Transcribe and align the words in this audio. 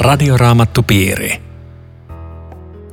Radioraamattupiiri. 0.00 1.42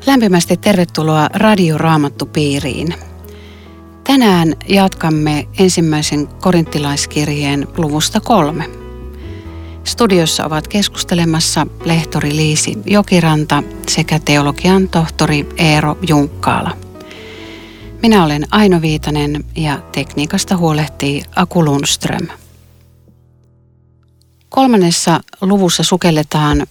Lämpimästi 0.06 0.58
tervetuloa 0.58 1.28
Radioraamattupiiriin. 1.34 2.94
Tänään 4.04 4.54
jatkamme 4.70 5.48
ensimmäisen 5.60 6.28
korinttilaiskirjeen 6.28 7.68
luvusta 7.78 8.20
kolme. 8.20 8.70
Studiossa 9.84 10.46
ovat 10.46 10.68
keskustelemassa 10.68 11.68
lehtori 11.86 12.36
Liisi 12.36 12.78
Jokiranta 12.86 13.64
sekä 13.90 14.20
teologian 14.20 14.90
tohtori 14.90 15.50
Eero 15.58 15.98
Junkkaala. 16.08 16.78
Minä 18.02 18.24
olen 18.24 18.48
Aino 18.52 18.82
Viitanen 18.82 19.46
ja 19.56 19.80
tekniikasta 19.92 20.58
huolehtii 20.58 21.24
Aku 21.36 21.66
Lundström. 21.66 22.28
Kolmannessa 24.50 25.20
luvussa 25.42 25.84
sukelletaan 25.84 26.68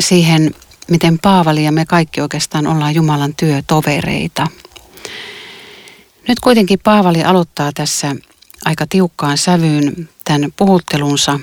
siihen, 0.00 0.54
miten 0.90 1.18
Paavali 1.18 1.64
ja 1.64 1.72
me 1.72 1.84
kaikki 1.84 2.20
oikeastaan 2.20 2.66
ollaan 2.66 2.94
Jumalan 2.94 3.34
työtovereita. 3.34 4.46
Nyt 6.28 6.40
kuitenkin 6.40 6.78
Paavali 6.84 7.24
aloittaa 7.24 7.70
tässä 7.74 8.16
aika 8.64 8.86
tiukkaan 8.86 9.38
sävyyn 9.38 10.08
tämän 10.24 10.52
puhuttelunsa, 10.56 11.40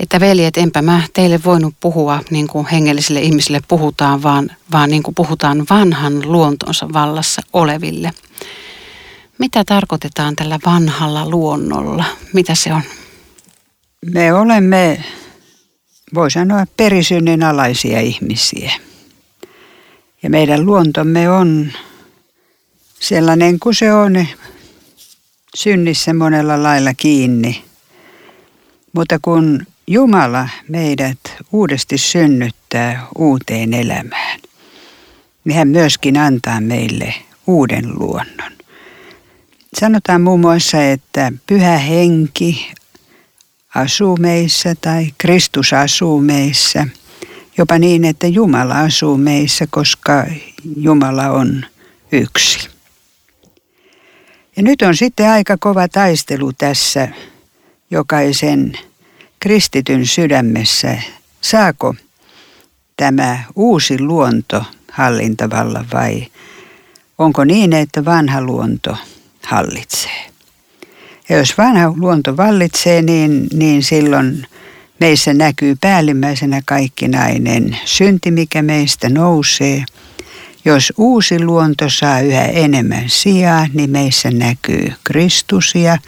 että 0.00 0.20
veljet, 0.20 0.56
enpä 0.56 0.82
mä 0.82 1.02
teille 1.12 1.40
voinut 1.44 1.74
puhua 1.80 2.22
niin 2.30 2.46
kuin 2.48 2.66
hengellisille 2.66 3.20
ihmisille 3.20 3.60
puhutaan, 3.68 4.22
vaan, 4.22 4.50
vaan 4.72 4.90
niin 4.90 5.02
kuin 5.02 5.14
puhutaan 5.14 5.66
vanhan 5.70 6.32
luontonsa 6.32 6.88
vallassa 6.92 7.42
oleville. 7.52 8.10
Mitä 9.38 9.64
tarkoitetaan 9.64 10.36
tällä 10.36 10.58
vanhalla 10.66 11.30
luonnolla? 11.30 12.04
Mitä 12.32 12.54
se 12.54 12.72
on? 12.72 12.82
Me 14.12 14.32
olemme, 14.32 15.04
voi 16.14 16.30
sanoa, 16.30 16.64
perisynnin 16.76 17.42
alaisia 17.42 18.00
ihmisiä. 18.00 18.72
Ja 20.22 20.30
meidän 20.30 20.66
luontomme 20.66 21.30
on 21.30 21.72
sellainen 23.00 23.58
kuin 23.58 23.74
se 23.74 23.92
on 23.92 24.26
synnissä 25.56 26.14
monella 26.14 26.62
lailla 26.62 26.94
kiinni. 26.94 27.64
Mutta 28.92 29.18
kun 29.22 29.66
Jumala 29.86 30.48
meidät 30.68 31.18
uudesti 31.52 31.98
synnyttää 31.98 33.06
uuteen 33.18 33.74
elämään, 33.74 34.40
niin 35.44 35.56
hän 35.56 35.68
myöskin 35.68 36.16
antaa 36.16 36.60
meille 36.60 37.14
uuden 37.46 37.98
luonnon. 37.98 38.52
Sanotaan 39.80 40.20
muun 40.20 40.40
muassa, 40.40 40.84
että 40.84 41.32
pyhä 41.46 41.78
henki 41.78 42.72
asuu 43.78 44.16
meissä 44.16 44.74
tai 44.74 45.06
Kristus 45.18 45.72
asuu 45.72 46.20
meissä. 46.20 46.86
Jopa 47.58 47.78
niin, 47.78 48.04
että 48.04 48.26
Jumala 48.26 48.80
asuu 48.80 49.16
meissä, 49.16 49.66
koska 49.70 50.26
Jumala 50.76 51.30
on 51.30 51.64
yksi. 52.12 52.68
Ja 54.56 54.62
nyt 54.62 54.82
on 54.82 54.96
sitten 54.96 55.30
aika 55.30 55.56
kova 55.60 55.88
taistelu 55.88 56.52
tässä 56.52 57.08
jokaisen 57.90 58.72
kristityn 59.40 60.06
sydämessä. 60.06 61.02
Saako 61.40 61.94
tämä 62.96 63.44
uusi 63.56 64.00
luonto 64.00 64.64
hallintavalla 64.92 65.84
vai 65.92 66.26
onko 67.18 67.44
niin, 67.44 67.72
että 67.72 68.04
vanha 68.04 68.40
luonto 68.40 68.96
hallitsee? 69.42 70.27
Ja 71.28 71.36
jos 71.36 71.58
vanha 71.58 71.94
luonto 71.96 72.36
vallitsee, 72.36 73.02
niin, 73.02 73.46
niin 73.52 73.82
silloin 73.82 74.46
meissä 75.00 75.34
näkyy 75.34 75.76
päällimmäisenä 75.80 76.62
kaikkinainen 76.66 77.78
synti, 77.84 78.30
mikä 78.30 78.62
meistä 78.62 79.08
nousee. 79.08 79.84
Jos 80.64 80.92
uusi 80.96 81.44
luonto 81.44 81.90
saa 81.90 82.20
yhä 82.20 82.44
enemmän 82.44 83.04
sijaa, 83.06 83.66
niin 83.74 83.90
meissä 83.90 84.30
näkyy 84.30 84.92
Kristus 85.04 85.74
ja 85.74 85.98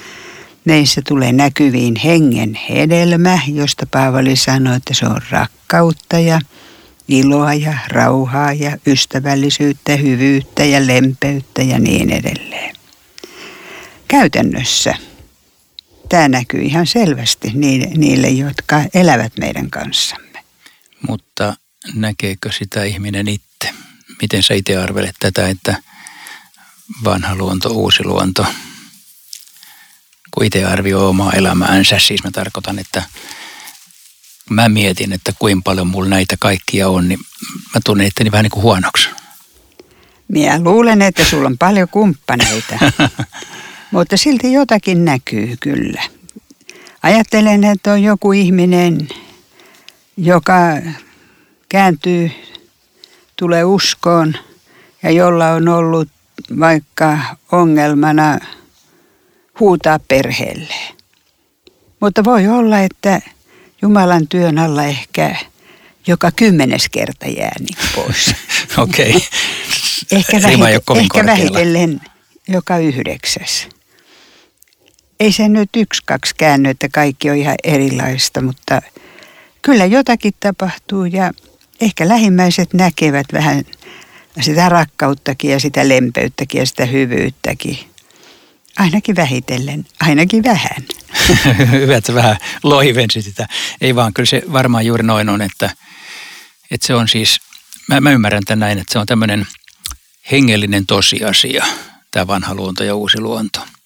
meissä 0.65 1.03
tulee 1.09 1.33
näkyviin 1.33 1.97
hengen 1.97 2.59
hedelmä, 2.71 3.39
josta 3.47 3.87
Paavali 3.91 4.37
sanoi, 4.37 4.77
että 4.77 4.95
se 4.95 5.07
on 5.07 5.21
rakkautta 5.31 6.19
ja 6.19 6.41
iloa 7.09 7.55
ja 7.55 7.75
rauhaa 7.89 8.53
ja 8.53 8.77
ystävällisyyttä, 8.87 9.97
hyvyyttä 9.97 10.65
ja 10.65 10.87
lempeyttä 10.87 11.63
ja 11.63 11.79
niin 11.79 12.11
edelleen. 12.11 12.77
Käytännössä 14.09 14.95
tämä 16.11 16.29
näkyy 16.29 16.61
ihan 16.63 16.87
selvästi 16.87 17.53
niille, 17.97 18.29
jotka 18.29 18.85
elävät 18.95 19.33
meidän 19.39 19.71
kanssamme. 19.71 20.45
Mutta 21.09 21.57
näkeekö 21.95 22.53
sitä 22.53 22.85
ihminen 22.85 23.29
itse? 23.29 23.75
Miten 24.23 24.43
sä 24.43 24.55
itse 24.55 24.77
arvelet 24.77 25.17
tätä, 25.21 25.49
että 25.49 25.83
vanha 27.05 27.35
luonto, 27.35 27.69
uusi 27.69 28.05
luonto, 28.05 28.47
kun 30.31 30.45
itse 30.45 30.65
arvioi 30.65 31.09
omaa 31.09 31.33
elämäänsä, 31.33 31.99
siis 31.99 32.25
mä 32.25 32.31
tarkoitan, 32.31 32.79
että 32.79 33.03
mä 34.51 34.69
mietin, 34.69 35.13
että 35.13 35.33
kuinka 35.39 35.63
paljon 35.65 35.87
mulla 35.87 36.09
näitä 36.09 36.37
kaikkia 36.39 36.89
on, 36.89 37.09
niin 37.09 37.21
mä 37.75 37.81
tunnen 37.85 38.07
itteni 38.07 38.33
vähän 38.33 38.43
niin 38.43 38.51
kuin 38.51 38.63
huonoksi. 38.63 39.09
Minä 40.29 40.61
luulen, 40.63 41.03
että 41.03 41.25
sulla 41.25 41.47
on 41.47 41.59
paljon 41.59 41.89
kumppaneita. 41.89 42.79
Mutta 43.91 44.17
silti 44.17 44.53
jotakin 44.53 45.05
näkyy 45.05 45.57
kyllä. 45.61 46.03
Ajattelen, 47.03 47.65
että 47.65 47.93
on 47.93 48.03
joku 48.03 48.33
ihminen, 48.33 49.09
joka 50.17 50.55
kääntyy, 51.69 52.31
tulee 53.37 53.65
uskoon 53.65 54.35
ja 55.03 55.11
jolla 55.11 55.51
on 55.51 55.69
ollut 55.69 56.09
vaikka 56.59 57.19
ongelmana 57.53 58.39
huutaa 59.61 59.99
perheelle. 59.99 60.75
Mutta 62.01 62.25
voi 62.25 62.49
olla, 62.49 62.81
että 62.81 63.21
Jumalan 63.83 64.29
työn 64.29 64.59
alla 64.59 64.85
ehkä 64.85 65.37
joka 66.07 66.31
kymmenes 66.31 66.89
kerta 66.89 67.27
jää 67.27 67.57
niin 67.61 67.79
pois. 67.95 68.35
Okei. 68.79 69.11
Okay. 69.11 69.21
ehkä, 70.13 70.39
vähite- 70.39 70.99
ehkä 70.99 71.27
vähitellen 71.27 72.01
joka 72.49 72.79
yhdeksäs 72.79 73.69
ei 75.21 75.33
se 75.33 75.49
nyt 75.49 75.71
yksi, 75.77 76.03
kaksi 76.07 76.35
käänny, 76.35 76.69
että 76.69 76.89
kaikki 76.89 77.31
on 77.31 77.37
ihan 77.37 77.57
erilaista, 77.65 78.41
mutta 78.41 78.83
kyllä 79.63 79.85
jotakin 79.85 80.33
tapahtuu 80.41 81.05
ja 81.05 81.31
ehkä 81.81 82.09
lähimmäiset 82.09 82.75
näkevät 82.75 83.27
vähän 83.33 83.65
sitä 84.41 84.69
rakkauttakin 84.69 85.51
ja 85.51 85.61
sitä 85.61 85.89
lempeyttäkin 85.89 86.59
ja 86.59 86.67
sitä 86.67 86.87
hyvyyttäkin. 86.87 87.79
Ainakin 88.77 89.17
vähitellen, 89.17 89.87
ainakin 90.01 90.45
vähän. 90.45 90.85
Hyvä, 91.73 91.97
että 91.97 92.15
vähän 92.15 92.37
loivensi 92.63 93.23
sitä. 93.23 93.49
Ei 93.81 93.95
vaan, 93.95 94.15
kyllä 94.15 94.27
se 94.27 94.43
varmaan 94.53 94.87
juuri 94.87 95.03
noin 95.03 95.29
on, 95.29 95.43
että, 95.43 95.71
että 96.71 96.87
se 96.87 96.95
on 96.95 97.09
siis, 97.09 97.41
mä, 97.89 98.01
mä 98.01 98.11
ymmärrän 98.11 98.43
tämän 98.47 98.59
näin, 98.59 98.79
että 98.79 98.93
se 98.93 98.99
on 98.99 99.07
tämmöinen 99.07 99.47
hengellinen 100.33 100.87
tosiasia, 100.87 101.65
tämä 102.11 102.27
vanha 102.27 102.55
luonto 102.55 102.85
ja 102.85 102.95
uusi 102.95 103.21
luonto– 103.21 103.61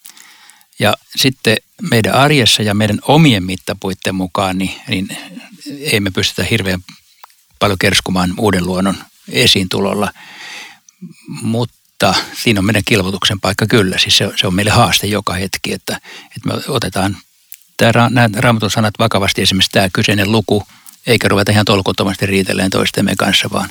ja 0.78 0.94
sitten 1.16 1.56
meidän 1.90 2.14
arjessa 2.14 2.62
ja 2.62 2.74
meidän 2.74 2.98
omien 3.02 3.44
mittapuitten 3.44 4.14
mukaan, 4.14 4.58
niin, 4.58 4.80
niin 4.88 5.08
ei 5.80 6.00
me 6.00 6.10
pystytä 6.10 6.44
hirveän 6.44 6.80
paljon 7.58 7.78
kerskumaan 7.78 8.34
uuden 8.38 8.66
luonnon 8.66 8.96
esiintulolla. 9.28 10.12
Mutta 11.26 12.14
siinä 12.42 12.60
on 12.60 12.64
meidän 12.64 12.82
kilvoituksen 12.84 13.40
paikka 13.40 13.66
kyllä. 13.66 13.98
Siis 13.98 14.16
se, 14.16 14.30
se 14.36 14.46
on 14.46 14.54
meille 14.54 14.70
haaste 14.70 15.06
joka 15.06 15.34
hetki, 15.34 15.72
että, 15.72 16.00
että 16.36 16.48
me 16.48 16.54
otetaan 16.68 17.16
tämä, 17.76 18.08
nämä 18.10 18.28
raamatun 18.36 18.70
sanat 18.70 18.94
vakavasti, 18.98 19.42
esimerkiksi 19.42 19.70
tämä 19.70 19.88
kyseinen 19.92 20.32
luku, 20.32 20.62
eikä 21.06 21.28
ruveta 21.28 21.52
ihan 21.52 21.64
tolkuttomasti 21.64 22.26
riitelleen 22.26 22.70
toistemme 22.70 23.16
kanssa, 23.16 23.50
vaan 23.52 23.68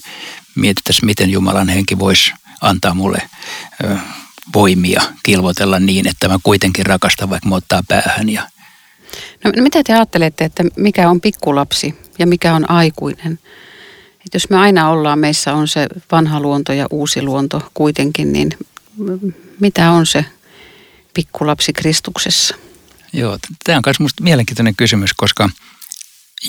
mietittäisiin, 0.56 1.06
miten 1.06 1.30
Jumalan 1.30 1.70
henki 1.70 2.00
voisi 2.00 2.34
antaa 2.62 2.94
mulle 2.94 3.30
voimia 4.54 5.02
kilvotella 5.24 5.80
niin, 5.80 6.08
että 6.08 6.28
mä 6.28 6.40
kuitenkin 6.44 6.86
rakastan, 6.86 7.30
vaikka 7.30 7.50
mä 7.50 7.56
ottaa 7.56 7.84
päähän. 7.88 8.30
Ja... 8.30 8.50
No, 9.44 9.52
no 9.56 9.64
mitä 9.64 9.84
te 9.84 9.94
ajattelette, 9.94 10.46
että 10.46 10.64
mikä 10.78 11.10
on 11.10 11.22
pikkulapsi 11.22 11.96
ja 12.20 12.28
mikä 12.28 12.56
on 12.56 12.72
aikuinen? 12.72 13.40
Et 14.26 14.34
jos 14.34 14.50
me 14.50 14.58
aina 14.58 14.90
ollaan, 14.90 15.20
meissä 15.20 15.54
on 15.54 15.68
se 15.68 15.88
vanha 16.12 16.40
luonto 16.40 16.74
ja 16.74 16.86
uusi 16.92 17.22
luonto 17.22 17.72
kuitenkin, 17.74 18.34
niin 18.34 18.58
mitä 19.60 19.92
on 19.92 20.06
se 20.06 20.26
pikkulapsi 21.14 21.74
Kristuksessa? 21.74 22.56
Joo, 23.14 23.38
tämä 23.64 23.78
on 23.78 23.84
myös 23.86 24.00
minusta 24.00 24.24
mielenkiintoinen 24.24 24.76
kysymys, 24.76 25.14
koska 25.14 25.50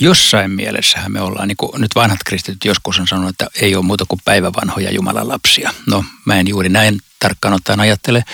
jossain 0.00 0.50
mielessähän 0.50 1.12
me 1.12 1.20
ollaan, 1.20 1.48
niin 1.48 1.56
kuin 1.56 1.80
nyt 1.80 1.94
vanhat 1.94 2.20
kristityt 2.24 2.64
joskus 2.64 2.98
on 2.98 3.06
sanonut, 3.06 3.30
että 3.30 3.46
ei 3.60 3.76
ole 3.76 3.84
muuta 3.84 4.04
kuin 4.08 4.20
päivävanhoja 4.24 4.90
Jumalan 4.90 5.28
lapsia. 5.28 5.74
No 5.86 6.04
mä 6.24 6.40
en 6.40 6.48
juuri 6.48 6.68
näin 6.68 6.98
tarkkaan 7.24 7.54
ottaen 7.54 7.80
ajattele, 7.80 8.24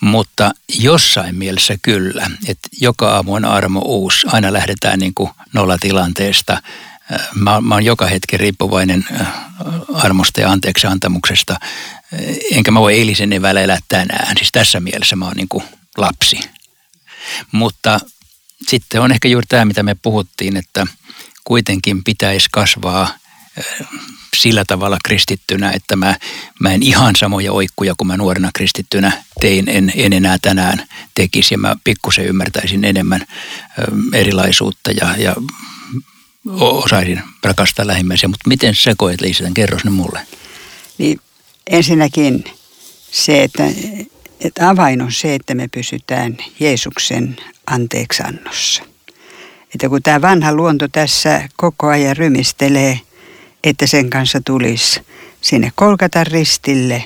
mutta 0.00 0.50
jossain 0.78 1.36
mielessä 1.36 1.74
kyllä, 1.82 2.30
että 2.46 2.68
joka 2.80 3.14
aamu 3.14 3.34
on 3.34 3.44
armo 3.44 3.80
uusi. 3.80 4.26
Aina 4.32 4.52
lähdetään 4.52 4.98
niin 4.98 5.14
kuin 5.14 5.30
nollatilanteesta 5.52 6.62
Mä, 7.34 7.60
mä 7.60 7.74
oon 7.74 7.84
joka 7.84 8.06
hetki 8.06 8.36
riippuvainen 8.36 9.06
armosta 9.94 10.40
ja 10.40 10.50
anteeksi 10.50 10.86
antamuksesta. 10.86 11.56
Enkä 12.52 12.70
mä 12.70 12.80
voi 12.80 12.94
eilisen 12.94 13.32
evällä 13.32 13.60
elää 13.60 13.78
tänään. 13.88 14.36
Siis 14.36 14.48
tässä 14.52 14.80
mielessä 14.80 15.16
mä 15.16 15.24
oon 15.24 15.36
niin 15.36 15.48
kuin 15.48 15.64
lapsi. 15.96 16.40
Mutta 17.52 18.00
sitten 18.68 19.00
on 19.00 19.12
ehkä 19.12 19.28
juuri 19.28 19.46
tämä, 19.48 19.64
mitä 19.64 19.82
me 19.82 19.94
puhuttiin, 19.94 20.56
että 20.56 20.86
kuitenkin 21.44 22.04
pitäisi 22.04 22.48
kasvaa 22.52 23.08
sillä 24.34 24.64
tavalla 24.66 24.98
kristittynä, 25.04 25.70
että 25.70 25.96
mä, 25.96 26.16
mä 26.60 26.72
en 26.72 26.82
ihan 26.82 27.16
samoja 27.16 27.52
oikkuja 27.52 27.94
kuin 27.96 28.08
mä 28.08 28.16
nuorena 28.16 28.50
kristittynä 28.54 29.22
tein, 29.40 29.68
en, 29.68 29.92
en 29.96 30.12
enää 30.12 30.36
tänään 30.42 30.86
tekisi 31.14 31.54
ja 31.54 31.58
mä 31.58 31.76
pikkusen 31.84 32.26
ymmärtäisin 32.26 32.84
enemmän 32.84 33.26
erilaisuutta 34.12 34.90
ja, 34.90 35.14
ja 35.18 35.36
osaisin 36.60 37.22
rakastaa 37.44 37.86
lähimmäisiä. 37.86 38.28
Mutta 38.28 38.48
miten 38.48 38.74
sä 38.74 38.94
koet, 38.96 39.20
Liisa, 39.20 39.44
kerro 39.54 39.78
sinne 39.78 39.90
mulle. 39.90 40.20
Niin 40.98 41.20
ensinnäkin 41.70 42.44
se, 43.10 43.42
että, 43.42 43.64
että 44.40 44.68
avain 44.68 45.02
on 45.02 45.12
se, 45.12 45.34
että 45.34 45.54
me 45.54 45.68
pysytään 45.68 46.36
Jeesuksen 46.60 47.36
anteeksannossa. 47.66 48.82
Että 49.74 49.88
kun 49.88 50.02
tämä 50.02 50.20
vanha 50.20 50.54
luonto 50.54 50.88
tässä 50.88 51.48
koko 51.56 51.86
ajan 51.86 52.16
rymistelee– 52.16 53.00
että 53.64 53.86
sen 53.86 54.10
kanssa 54.10 54.40
tulisi 54.44 55.00
sinne 55.40 55.72
kolkata 55.74 56.24
ristille, 56.24 57.04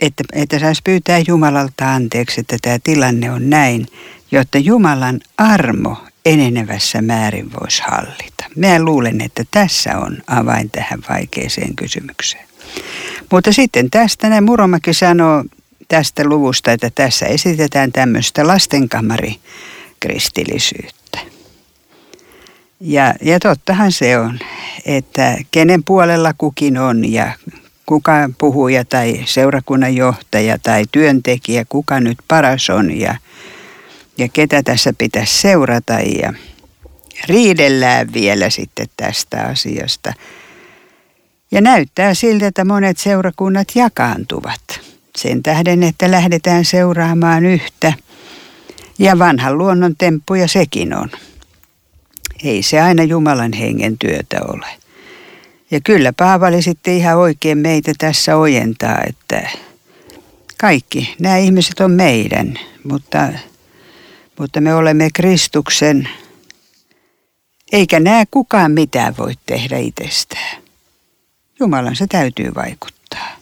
että, 0.00 0.24
että 0.32 0.58
saisi 0.58 0.80
pyytää 0.84 1.22
Jumalalta 1.26 1.94
anteeksi, 1.94 2.40
että 2.40 2.56
tämä 2.62 2.78
tilanne 2.84 3.30
on 3.30 3.50
näin, 3.50 3.86
jotta 4.32 4.58
Jumalan 4.58 5.20
armo 5.38 5.96
enenevässä 6.24 7.02
määrin 7.02 7.50
voisi 7.60 7.82
hallita. 7.86 8.44
Mä 8.56 8.82
luulen, 8.82 9.20
että 9.20 9.44
tässä 9.50 9.98
on 9.98 10.18
avain 10.26 10.70
tähän 10.70 11.00
vaikeeseen 11.08 11.76
kysymykseen. 11.76 12.44
Mutta 13.32 13.52
sitten 13.52 13.90
tästä 13.90 14.28
näin 14.28 14.44
Muromäki 14.44 14.94
sanoo 14.94 15.44
tästä 15.88 16.24
luvusta, 16.24 16.72
että 16.72 16.90
tässä 16.94 17.26
esitetään 17.26 17.92
tämmöistä 17.92 18.46
lastenkamari-kristillisyyttä. 18.46 21.18
Ja, 22.80 23.14
ja 23.22 23.40
tottahan 23.40 23.92
se 23.92 24.18
on, 24.18 24.38
että 24.86 25.36
kenen 25.50 25.84
puolella 25.84 26.34
kukin 26.38 26.78
on 26.78 27.12
ja 27.12 27.32
kuka 27.86 28.12
puhuja 28.38 28.84
tai 28.84 29.20
seurakunnan 29.24 29.96
johtaja 29.96 30.58
tai 30.58 30.84
työntekijä, 30.92 31.64
kuka 31.68 32.00
nyt 32.00 32.18
paras 32.28 32.70
on 32.70 32.98
ja, 32.98 33.16
ja 34.18 34.28
ketä 34.28 34.62
tässä 34.62 34.92
pitäisi 34.98 35.40
seurata 35.40 35.92
ja 35.92 36.32
riidellään 37.28 38.12
vielä 38.12 38.50
sitten 38.50 38.86
tästä 38.96 39.42
asiasta. 39.42 40.12
Ja 41.50 41.60
näyttää 41.60 42.14
siltä, 42.14 42.46
että 42.46 42.64
monet 42.64 42.98
seurakunnat 42.98 43.68
jakaantuvat 43.74 44.80
sen 45.16 45.42
tähden, 45.42 45.82
että 45.82 46.10
lähdetään 46.10 46.64
seuraamaan 46.64 47.46
yhtä. 47.46 47.92
Ja 48.98 49.18
vanhan 49.18 49.58
luonnon 49.58 49.96
temppuja 49.98 50.48
sekin 50.48 50.94
on 50.94 51.10
ei 52.44 52.62
se 52.62 52.80
aina 52.80 53.02
Jumalan 53.02 53.52
hengen 53.52 53.98
työtä 53.98 54.38
ole. 54.48 54.66
Ja 55.70 55.80
kyllä 55.84 56.12
Paavali 56.12 56.62
sitten 56.62 56.96
ihan 56.96 57.16
oikein 57.16 57.58
meitä 57.58 57.92
tässä 57.98 58.36
ojentaa, 58.36 58.98
että 59.08 59.50
kaikki 60.58 61.14
nämä 61.18 61.36
ihmiset 61.36 61.80
on 61.80 61.90
meidän, 61.90 62.58
mutta, 62.84 63.28
mutta 64.38 64.60
me 64.60 64.74
olemme 64.74 65.08
Kristuksen, 65.14 66.08
eikä 67.72 68.00
näe 68.00 68.24
kukaan 68.30 68.72
mitään 68.72 69.16
voi 69.16 69.34
tehdä 69.46 69.78
itsestään. 69.78 70.62
Jumalan 71.60 71.96
se 71.96 72.06
täytyy 72.06 72.54
vaikuttaa. 72.54 73.36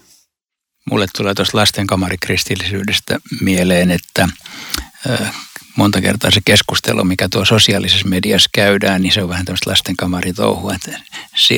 Mulle 0.90 1.06
tulee 1.16 1.34
tuosta 1.34 1.58
lastenkamarikristillisyydestä 1.58 3.18
mieleen, 3.40 3.90
että 3.90 4.28
monta 5.78 6.00
kertaa 6.00 6.30
se 6.30 6.40
keskustelu, 6.44 7.04
mikä 7.04 7.28
tuo 7.28 7.44
sosiaalisessa 7.44 8.08
mediassa 8.08 8.50
käydään, 8.52 9.02
niin 9.02 9.12
se 9.12 9.22
on 9.22 9.28
vähän 9.28 9.44
tämmöistä 9.44 9.70
lastenkamaritohua. 9.70 10.74
Että 10.74 11.00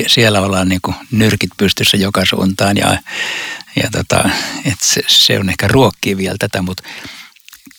siellä 0.07 0.41
ollaan 0.41 0.69
niin 0.69 0.81
kuin 0.81 0.95
nyrkit 1.11 1.49
pystyssä 1.57 1.97
joka 1.97 2.25
suuntaan 2.25 2.77
ja, 2.77 2.97
ja 3.75 3.89
tota, 3.91 4.29
että 4.65 4.85
se, 4.85 5.01
se 5.07 5.39
on 5.39 5.49
ehkä 5.49 5.67
ruokkii 5.67 6.17
vielä 6.17 6.35
tätä, 6.39 6.61
mutta 6.61 6.83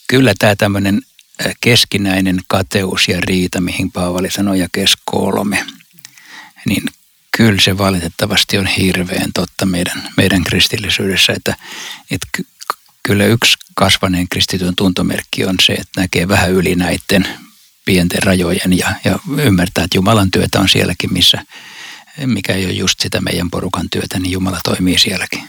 kyllä 0.09 0.35
tämä 0.39 0.57
tämmöinen 0.57 1.03
keskinäinen 1.61 2.41
kateus 2.49 3.09
ja 3.09 3.21
riita, 3.21 3.61
mihin 3.61 3.93
Paavali 3.93 4.31
sanoi 4.31 4.59
ja 4.59 4.69
kes 4.73 4.93
kolme, 5.05 5.67
niin 6.69 6.83
kyllä 7.37 7.61
se 7.61 7.79
valitettavasti 7.79 8.59
on 8.59 8.67
hirveän 8.67 9.31
totta 9.35 9.67
meidän, 9.67 10.11
meidän 10.17 10.45
kristillisyydessä, 10.45 11.33
että, 11.33 11.57
että 12.11 12.27
kyllä 13.03 13.25
yksi 13.25 13.59
kasvaneen 13.75 14.29
kristityn 14.29 14.77
tuntomerkki 14.77 15.45
on 15.45 15.55
se, 15.63 15.73
että 15.73 16.01
näkee 16.01 16.29
vähän 16.29 16.51
yli 16.51 16.75
näiden 16.75 17.29
pienten 17.85 18.23
rajojen 18.23 18.79
ja, 18.79 18.95
ja 19.05 19.19
ymmärtää, 19.39 19.85
että 19.85 19.97
Jumalan 19.97 20.31
työtä 20.31 20.61
on 20.61 20.69
sielläkin, 20.69 21.13
missä, 21.13 21.45
mikä 22.27 22.53
ei 22.53 22.65
ole 22.65 22.73
just 22.73 23.01
sitä 23.01 23.21
meidän 23.21 23.51
porukan 23.51 23.87
työtä, 23.91 24.19
niin 24.19 24.33
Jumala 24.33 24.61
toimii 24.65 24.99
sielläkin. 24.99 25.43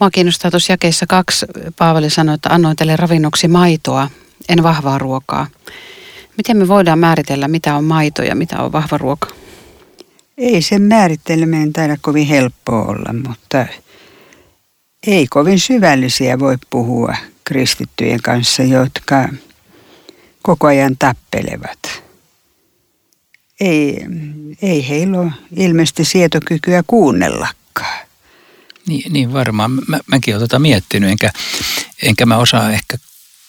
Mua 0.00 0.10
kiinnostaa 0.10 0.50
tuossa 0.50 0.72
jakeessa 0.72 1.06
kaksi. 1.06 1.46
Paavali 1.76 2.10
sanoi, 2.10 2.34
että 2.34 2.48
annoin 2.48 2.76
teille 2.76 2.96
ravinnoksi 2.96 3.48
maitoa, 3.48 4.10
en 4.48 4.62
vahvaa 4.62 4.98
ruokaa. 4.98 5.46
Miten 6.36 6.56
me 6.56 6.68
voidaan 6.68 6.98
määritellä, 6.98 7.48
mitä 7.48 7.76
on 7.76 7.84
maito 7.84 8.22
ja 8.22 8.34
mitä 8.34 8.62
on 8.62 8.72
vahva 8.72 8.98
ruoka? 8.98 9.28
Ei 10.38 10.62
sen 10.62 10.82
määritteleminen 10.82 11.72
taida 11.72 11.96
kovin 12.00 12.26
helppoa 12.26 12.82
olla, 12.84 13.12
mutta 13.28 13.66
ei 15.06 15.26
kovin 15.30 15.60
syvällisiä 15.60 16.38
voi 16.38 16.56
puhua 16.70 17.16
kristittyjen 17.44 18.22
kanssa, 18.22 18.62
jotka 18.62 19.28
koko 20.42 20.66
ajan 20.66 20.96
tappelevat. 20.98 22.02
Ei, 23.60 24.06
ei 24.62 24.88
heillä 24.88 25.20
ole 25.20 25.32
ilmeisesti 25.56 26.04
sietokykyä 26.04 26.82
kuunnellakaan. 26.86 28.06
Niin, 28.86 29.12
niin 29.12 29.32
varmaan. 29.32 29.70
Mä, 29.88 30.00
mäkin 30.06 30.34
olen 30.34 30.48
tota 30.48 30.58
miettinyt, 30.58 31.10
enkä, 31.10 31.30
enkä 32.02 32.26
mä 32.26 32.36
osaa 32.36 32.72
ehkä 32.72 32.96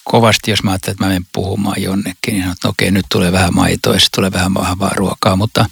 kovasti, 0.04 0.50
jos 0.50 0.62
mä 0.62 0.70
ajattelen, 0.70 0.92
että 0.92 1.04
mä 1.04 1.08
menen 1.08 1.26
puhumaan 1.32 1.82
jonnekin, 1.82 2.32
niin 2.32 2.40
sanon, 2.40 2.52
että 2.52 2.68
okei, 2.68 2.90
nyt 2.90 3.06
tulee 3.08 3.32
vähän 3.32 3.54
maitoa 3.54 3.94
ja 3.94 4.00
tulee 4.14 4.32
vähän 4.32 4.54
vahvaa 4.54 4.92
ruokaa, 4.94 5.36
mutta, 5.36 5.66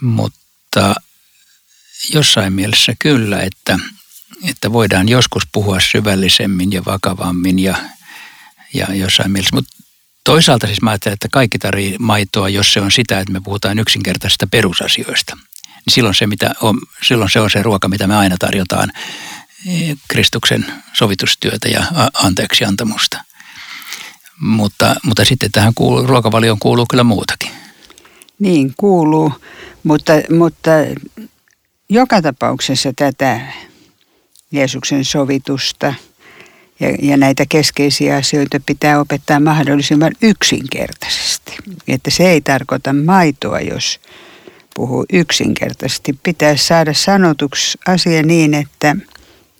mutta 0.00 0.94
jossain 2.14 2.52
mielessä 2.52 2.92
kyllä, 2.98 3.40
että– 3.40 3.78
että 4.48 4.72
voidaan 4.72 5.08
joskus 5.08 5.42
puhua 5.52 5.80
syvällisemmin 5.80 6.72
ja 6.72 6.82
vakavammin 6.86 7.58
ja, 7.58 7.76
ja 8.74 8.94
jossain 8.94 9.30
mielessä. 9.30 9.56
Mutta 9.56 9.76
toisaalta 10.24 10.66
siis 10.66 10.82
mä 10.82 10.90
ajattelen, 10.90 11.14
että 11.14 11.28
kaikki 11.32 11.58
tarvii 11.58 11.96
maitoa, 11.98 12.48
jos 12.48 12.72
se 12.72 12.80
on 12.80 12.90
sitä, 12.90 13.20
että 13.20 13.32
me 13.32 13.40
puhutaan 13.44 13.78
yksinkertaisista 13.78 14.46
perusasioista. 14.46 15.36
Niin 15.66 15.94
silloin 15.94 16.14
se, 16.14 16.26
mitä 16.26 16.54
on, 16.62 16.78
silloin 17.02 17.30
se 17.30 17.40
on 17.40 17.50
se 17.50 17.62
ruoka, 17.62 17.88
mitä 17.88 18.06
me 18.06 18.16
aina 18.16 18.36
tarjotaan, 18.38 18.92
e, 19.66 19.94
Kristuksen 20.08 20.66
sovitustyötä 20.92 21.68
ja 21.68 21.84
anteeksiantamusta. 22.14 23.24
Mutta, 24.40 24.94
mutta 25.02 25.24
sitten 25.24 25.52
tähän 25.52 25.74
kuuluu, 25.74 26.06
ruokavalioon 26.06 26.58
kuuluu 26.58 26.86
kyllä 26.90 27.04
muutakin. 27.04 27.50
Niin, 28.38 28.74
kuuluu, 28.76 29.32
mutta, 29.82 30.12
mutta 30.30 30.70
joka 31.88 32.22
tapauksessa 32.22 32.92
tätä 32.96 33.40
Jeesuksen 34.52 35.04
sovitusta 35.04 35.94
ja, 36.80 36.88
ja 37.02 37.16
näitä 37.16 37.44
keskeisiä 37.48 38.16
asioita 38.16 38.60
pitää 38.66 39.00
opettaa 39.00 39.40
mahdollisimman 39.40 40.12
yksinkertaisesti. 40.22 41.56
Että 41.88 42.10
se 42.10 42.30
ei 42.30 42.40
tarkoita 42.40 42.92
maitoa, 42.92 43.60
jos 43.60 44.00
puhuu 44.74 45.06
yksinkertaisesti. 45.12 46.18
Pitää 46.22 46.56
saada 46.56 46.94
sanotuksi 46.94 47.78
asia 47.86 48.22
niin, 48.22 48.54
että 48.54 48.96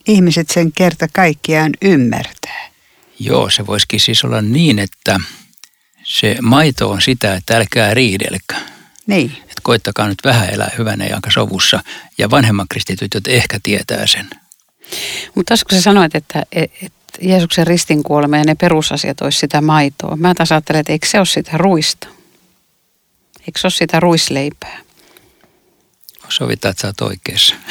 ihmiset 0.07 0.51
sen 0.51 0.73
kerta 0.73 1.07
kaikkiaan 1.13 1.73
ymmärtää. 1.83 2.71
Joo, 3.19 3.51
se 3.51 3.67
voisikin 3.67 4.01
siis 4.01 4.25
olla 4.25 4.43
niin, 4.43 4.79
että 4.79 5.21
se 6.05 6.37
maito 6.43 6.91
on 6.91 7.03
sitä, 7.03 7.35
että 7.35 7.57
älkää 7.57 7.95
riidelkö. 7.95 8.55
Niin. 9.07 9.33
Että 9.43 9.61
koittakaa 9.63 10.09
nyt 10.09 10.19
vähän 10.25 10.51
elää 10.51 10.71
hyvänä 10.79 11.07
ja 11.07 11.21
sovussa. 11.35 11.83
Ja 12.19 12.31
vanhemman 12.31 12.67
kristityt 12.69 13.29
ehkä 13.29 13.59
tietää 13.63 14.07
sen. 14.07 14.31
Mutta 15.35 15.55
kun 15.69 15.79
sä 15.79 15.83
sanoit, 15.83 16.15
että, 16.15 16.43
että 16.53 17.19
Jeesuksen 17.21 17.67
ristin 17.67 18.03
kuolema 18.03 18.37
ja 18.37 18.45
ne 18.45 18.55
perusasiat 18.55 19.21
olisi 19.21 19.39
sitä 19.39 19.61
maitoa. 19.61 20.17
Mä 20.17 20.35
taas 20.35 20.53
ajattelen, 20.53 20.81
että 20.81 20.93
eikö 20.93 21.07
se 21.07 21.19
ole 21.19 21.27
sitä 21.27 21.57
ruista? 21.57 22.09
Eikö 23.41 23.61
se 23.61 23.67
ole 23.67 23.73
sitä 23.73 24.01
ruisleipää? 24.01 24.79
Sovitaan, 26.29 26.71
että 26.71 26.81
sä 26.81 26.89
oot 26.89 27.01
oikeassa. 27.01 27.55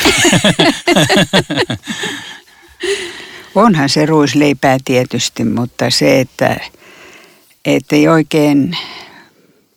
Onhan 3.55 3.89
se 3.89 4.05
ruisleipää 4.05 4.77
tietysti, 4.85 5.43
mutta 5.43 5.89
se, 5.89 6.19
että, 6.19 6.57
että 7.65 7.95
ei 7.95 8.07
oikein 8.07 8.77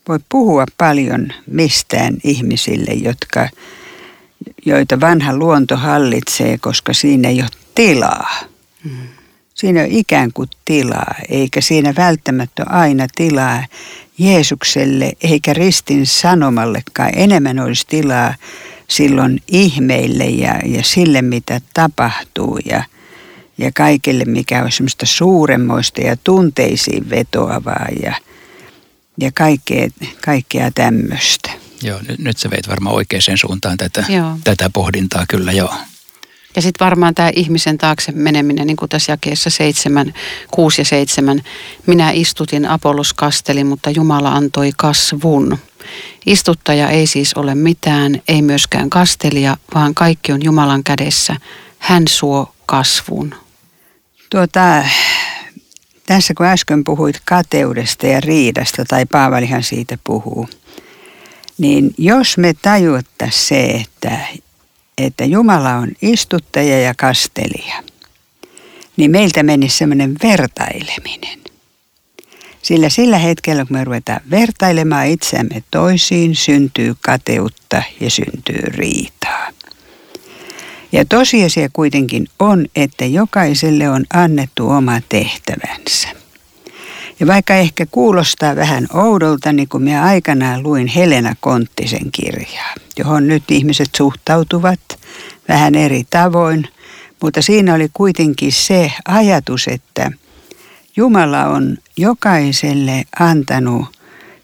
voi 0.08 0.18
puhua 0.28 0.64
paljon 0.78 1.28
mistään 1.46 2.16
ihmisille, 2.24 2.90
jotka, 2.90 3.48
joita 4.66 5.00
vanha 5.00 5.36
luonto 5.36 5.76
hallitsee, 5.76 6.58
koska 6.58 6.92
siinä 6.92 7.28
ei 7.28 7.40
ole 7.40 7.50
tilaa. 7.74 8.30
Mm. 8.84 8.90
Siinä 9.54 9.80
on 9.80 9.86
ikään 9.90 10.32
kuin 10.32 10.48
tilaa, 10.64 11.14
eikä 11.28 11.60
siinä 11.60 11.94
välttämättä 11.96 12.62
ole 12.62 12.78
aina 12.78 13.06
tilaa 13.16 13.66
Jeesukselle 14.18 15.12
eikä 15.22 15.54
ristin 15.54 16.06
sanomallekaan. 16.06 17.12
Enemmän 17.16 17.58
olisi 17.58 17.86
tilaa 17.86 18.34
silloin 18.88 19.42
ihmeille 19.48 20.24
ja, 20.24 20.60
ja 20.64 20.82
sille, 20.82 21.22
mitä 21.22 21.60
tapahtuu 21.74 22.58
ja, 22.64 22.84
ja 23.58 23.70
kaikille, 23.74 24.24
mikä 24.24 24.62
on 24.62 24.72
semmoista 24.72 25.06
suuremmoista 25.06 26.00
ja 26.00 26.16
tunteisiin 26.24 27.10
vetoavaa 27.10 27.86
ja, 28.02 28.14
ja 29.20 29.30
kaikkea, 29.34 29.88
kaikkea 30.24 30.70
tämmöistä. 30.70 31.51
Joo, 31.82 32.00
nyt, 32.08 32.18
nyt 32.18 32.38
sä 32.38 32.50
veit 32.50 32.68
varmaan 32.68 32.96
oikeaan 32.96 33.38
suuntaan 33.38 33.76
tätä, 33.76 34.04
joo. 34.08 34.38
tätä 34.44 34.70
pohdintaa 34.70 35.24
kyllä, 35.28 35.52
joo. 35.52 35.74
Ja 36.56 36.62
sitten 36.62 36.84
varmaan 36.84 37.14
tämä 37.14 37.30
ihmisen 37.34 37.78
taakse 37.78 38.12
meneminen, 38.12 38.66
niin 38.66 38.76
kuin 38.76 38.88
tässä 38.88 39.12
jakeessa 39.12 39.50
7, 39.50 40.14
6 40.50 40.80
ja 40.80 40.84
7. 40.84 41.42
Minä 41.86 42.10
istutin, 42.10 42.66
Apollos 42.66 43.14
kasteli, 43.14 43.64
mutta 43.64 43.90
Jumala 43.90 44.32
antoi 44.32 44.70
kasvun. 44.76 45.58
Istuttaja 46.26 46.88
ei 46.88 47.06
siis 47.06 47.34
ole 47.34 47.54
mitään, 47.54 48.22
ei 48.28 48.42
myöskään 48.42 48.90
kastelija, 48.90 49.56
vaan 49.74 49.94
kaikki 49.94 50.32
on 50.32 50.44
Jumalan 50.44 50.84
kädessä. 50.84 51.36
Hän 51.78 52.02
suo 52.08 52.54
kasvun. 52.66 53.34
Tuota, 54.30 54.84
tässä 56.06 56.34
kun 56.34 56.46
äsken 56.46 56.84
puhuit 56.84 57.20
kateudesta 57.24 58.06
ja 58.06 58.20
riidasta, 58.20 58.84
tai 58.84 59.06
Paavalihan 59.06 59.62
siitä 59.62 59.98
puhuu, 60.04 60.48
niin 61.62 61.94
jos 61.98 62.38
me 62.38 62.54
tajuttaisiin 62.62 63.46
se, 63.46 63.64
että 63.70 64.18
että 64.98 65.24
Jumala 65.24 65.74
on 65.74 65.88
istuttaja 66.02 66.80
ja 66.80 66.94
kastelija, 66.94 67.82
niin 68.96 69.10
meiltä 69.10 69.42
menisi 69.42 69.78
semmoinen 69.78 70.16
vertaileminen. 70.22 71.38
Sillä 72.62 72.88
sillä 72.88 73.18
hetkellä, 73.18 73.64
kun 73.64 73.76
me 73.76 73.84
ruvetaan 73.84 74.20
vertailemaan 74.30 75.06
itseämme 75.06 75.62
toisiin, 75.70 76.36
syntyy 76.36 76.94
kateutta 77.00 77.82
ja 78.00 78.10
syntyy 78.10 78.62
riitaa. 78.64 79.48
Ja 80.92 81.04
tosiasia 81.04 81.68
kuitenkin 81.72 82.28
on, 82.38 82.66
että 82.76 83.04
jokaiselle 83.04 83.90
on 83.90 84.04
annettu 84.14 84.68
oma 84.68 85.00
tehtävänsä. 85.08 86.21
Ja 87.22 87.26
vaikka 87.26 87.54
ehkä 87.54 87.86
kuulostaa 87.90 88.56
vähän 88.56 88.86
oudolta, 88.94 89.52
niin 89.52 89.68
kun 89.68 89.82
minä 89.82 90.02
aikanaan 90.02 90.62
luin 90.62 90.86
Helena 90.86 91.34
Konttisen 91.40 92.12
kirjaa, 92.12 92.74
johon 92.98 93.28
nyt 93.28 93.42
ihmiset 93.50 93.88
suhtautuvat 93.96 94.80
vähän 95.48 95.74
eri 95.74 96.04
tavoin, 96.10 96.68
mutta 97.22 97.42
siinä 97.42 97.74
oli 97.74 97.88
kuitenkin 97.92 98.52
se 98.52 98.92
ajatus, 99.04 99.68
että 99.68 100.10
Jumala 100.96 101.44
on 101.44 101.78
jokaiselle 101.96 103.04
antanut 103.20 103.86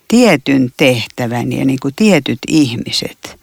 tietyn 0.08 0.72
tehtävän 0.76 1.52
ja 1.52 1.64
niin 1.64 1.78
kuin 1.82 1.94
tietyt 1.94 2.38
ihmiset, 2.48 3.38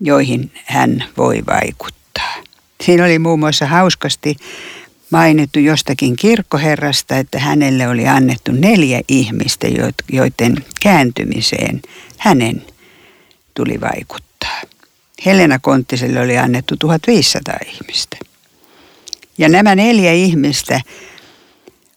joihin 0.00 0.52
hän 0.64 1.04
voi 1.16 1.42
vaikuttaa. 1.46 2.34
Siinä 2.82 3.04
oli 3.04 3.18
muun 3.18 3.38
muassa 3.38 3.66
hauskasti 3.66 4.36
mainittu 5.14 5.58
jostakin 5.58 6.16
kirkkoherrasta, 6.16 7.16
että 7.16 7.38
hänelle 7.38 7.88
oli 7.88 8.08
annettu 8.08 8.52
neljä 8.52 9.00
ihmistä, 9.08 9.66
joiden 10.12 10.56
kääntymiseen 10.82 11.82
hänen 12.18 12.62
tuli 13.54 13.80
vaikuttaa. 13.80 14.60
Helena 15.26 15.58
Konttiselle 15.58 16.20
oli 16.20 16.38
annettu 16.38 16.76
1500 16.76 17.58
ihmistä. 17.66 18.16
Ja 19.38 19.48
nämä 19.48 19.74
neljä 19.74 20.12
ihmistä 20.12 20.80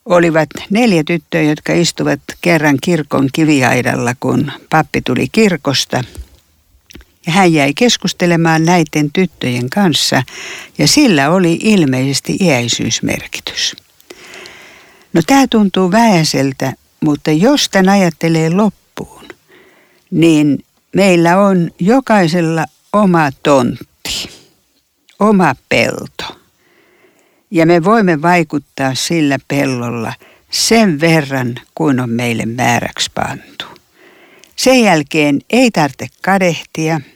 olivat 0.06 0.50
neljä 0.70 1.04
tyttöä, 1.04 1.42
jotka 1.42 1.74
istuvat 1.74 2.20
kerran 2.42 2.78
kirkon 2.84 3.30
kiviaidalla, 3.34 4.16
kun 4.20 4.52
pappi 4.70 5.02
tuli 5.02 5.28
kirkosta– 5.32 6.04
ja 7.28 7.34
hän 7.34 7.54
jäi 7.54 7.74
keskustelemaan 7.74 8.66
näiden 8.66 9.12
tyttöjen 9.14 9.70
kanssa 9.70 10.24
ja 10.78 10.88
sillä 10.88 11.30
oli 11.30 11.60
ilmeisesti 11.62 12.38
iäisyysmerkitys. 12.42 13.76
No 15.14 15.22
tämä 15.28 15.48
tuntuu 15.48 15.92
vähäiseltä, 15.92 16.74
mutta 17.00 17.32
jos 17.32 17.70
tämän 17.70 17.90
ajattelee 17.90 18.50
loppuun, 18.50 19.26
niin 20.12 20.66
meillä 20.96 21.38
on 21.38 21.72
jokaisella 21.80 22.66
oma 22.94 23.32
tontti, 23.44 24.30
oma 25.20 25.56
pelto. 25.70 26.38
Ja 27.52 27.66
me 27.66 27.84
voimme 27.84 28.22
vaikuttaa 28.22 28.96
sillä 28.96 29.38
pellolla 29.48 30.14
sen 30.52 31.00
verran, 31.00 31.56
kuin 31.76 32.00
on 32.00 32.10
meille 32.10 32.46
määräksi 32.46 33.12
pantu. 33.16 33.66
Sen 34.56 34.82
jälkeen 34.82 35.42
ei 35.50 35.72
tarvitse 35.72 36.08
kadehtia– 36.22 37.02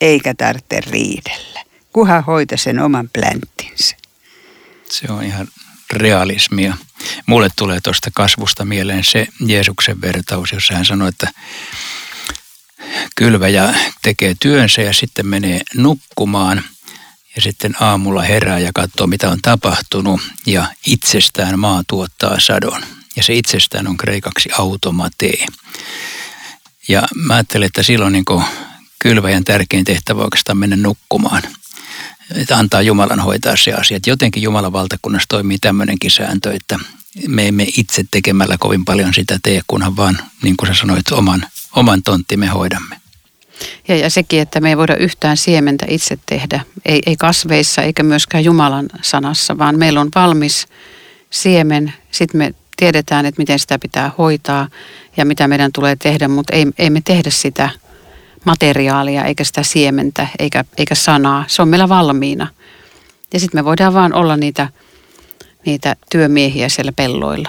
eikä 0.00 0.34
tarvitse 0.34 0.80
riidellä, 0.80 1.64
kuhan 1.92 2.24
hoita 2.24 2.56
sen 2.56 2.78
oman 2.78 3.10
plänttinsä. 3.12 3.96
Se 4.90 5.12
on 5.12 5.24
ihan 5.24 5.48
realismia. 5.92 6.76
Mulle 7.26 7.48
tulee 7.56 7.80
tuosta 7.80 8.10
kasvusta 8.14 8.64
mieleen 8.64 9.04
se 9.04 9.26
Jeesuksen 9.46 10.00
vertaus, 10.00 10.52
jossa 10.52 10.74
hän 10.74 10.84
sanoi, 10.84 11.08
että 11.08 11.32
kylväjä 13.16 13.74
tekee 14.02 14.34
työnsä 14.40 14.82
ja 14.82 14.92
sitten 14.92 15.26
menee 15.26 15.60
nukkumaan 15.74 16.64
ja 17.36 17.42
sitten 17.42 17.74
aamulla 17.80 18.22
herää 18.22 18.58
ja 18.58 18.70
katsoo 18.74 19.06
mitä 19.06 19.30
on 19.30 19.38
tapahtunut 19.42 20.20
ja 20.46 20.66
itsestään 20.86 21.58
maa 21.58 21.82
tuottaa 21.88 22.40
sadon. 22.40 22.82
Ja 23.16 23.22
se 23.22 23.34
itsestään 23.34 23.88
on 23.88 23.96
kreikaksi 23.96 24.48
automatee. 24.58 25.46
Ja 26.88 27.02
mä 27.14 27.34
ajattelen, 27.34 27.66
että 27.66 27.82
silloin 27.82 28.12
niin 28.12 28.24
kylväjän 29.02 29.44
tärkein 29.44 29.84
tehtävä 29.84 30.22
oikeastaan 30.22 30.58
mennä 30.58 30.76
nukkumaan. 30.76 31.42
Että 32.34 32.56
antaa 32.56 32.82
Jumalan 32.82 33.20
hoitaa 33.20 33.56
se 33.56 33.72
asia. 33.72 33.96
Että 33.96 34.10
jotenkin 34.10 34.42
Jumalan 34.42 34.72
valtakunnassa 34.72 35.26
toimii 35.28 35.58
tämmöinenkin 35.58 36.10
sääntö, 36.10 36.52
että 36.52 36.78
me 37.28 37.48
emme 37.48 37.66
itse 37.76 38.04
tekemällä 38.10 38.56
kovin 38.58 38.84
paljon 38.84 39.14
sitä 39.14 39.38
tee, 39.42 39.60
kunhan 39.66 39.96
vaan, 39.96 40.18
niin 40.42 40.56
kuin 40.56 40.66
sä 40.66 40.74
sanoit, 40.74 41.08
oman, 41.12 41.46
oman 41.76 42.02
tonttimme 42.02 42.46
hoidamme. 42.46 43.00
Ja, 43.88 43.96
ja 43.96 44.10
sekin, 44.10 44.40
että 44.40 44.60
me 44.60 44.68
ei 44.68 44.76
voida 44.76 44.96
yhtään 44.96 45.36
siementä 45.36 45.86
itse 45.88 46.18
tehdä, 46.26 46.60
ei, 46.86 47.02
ei 47.06 47.16
kasveissa 47.16 47.82
eikä 47.82 48.02
myöskään 48.02 48.44
Jumalan 48.44 48.88
sanassa, 49.02 49.58
vaan 49.58 49.78
meillä 49.78 50.00
on 50.00 50.10
valmis 50.14 50.66
siemen, 51.30 51.94
sitten 52.10 52.38
me 52.38 52.54
tiedetään, 52.76 53.26
että 53.26 53.40
miten 53.40 53.58
sitä 53.58 53.78
pitää 53.78 54.10
hoitaa 54.18 54.68
ja 55.16 55.24
mitä 55.24 55.48
meidän 55.48 55.72
tulee 55.72 55.96
tehdä, 55.96 56.28
mutta 56.28 56.56
ei, 56.56 56.66
ei 56.78 56.90
me 56.90 57.00
tehdä 57.04 57.30
sitä 57.30 57.70
materiaalia, 58.44 59.24
eikä 59.24 59.44
sitä 59.44 59.62
siementä, 59.62 60.26
eikä, 60.38 60.64
eikä 60.78 60.94
sanaa. 60.94 61.44
Se 61.46 61.62
on 61.62 61.68
meillä 61.68 61.88
valmiina. 61.88 62.46
Ja 63.32 63.40
sitten 63.40 63.60
me 63.60 63.64
voidaan 63.64 63.94
vaan 63.94 64.14
olla 64.14 64.36
niitä, 64.36 64.68
niitä 65.66 65.96
työmiehiä 66.10 66.68
siellä 66.68 66.92
pelloilla. 66.92 67.48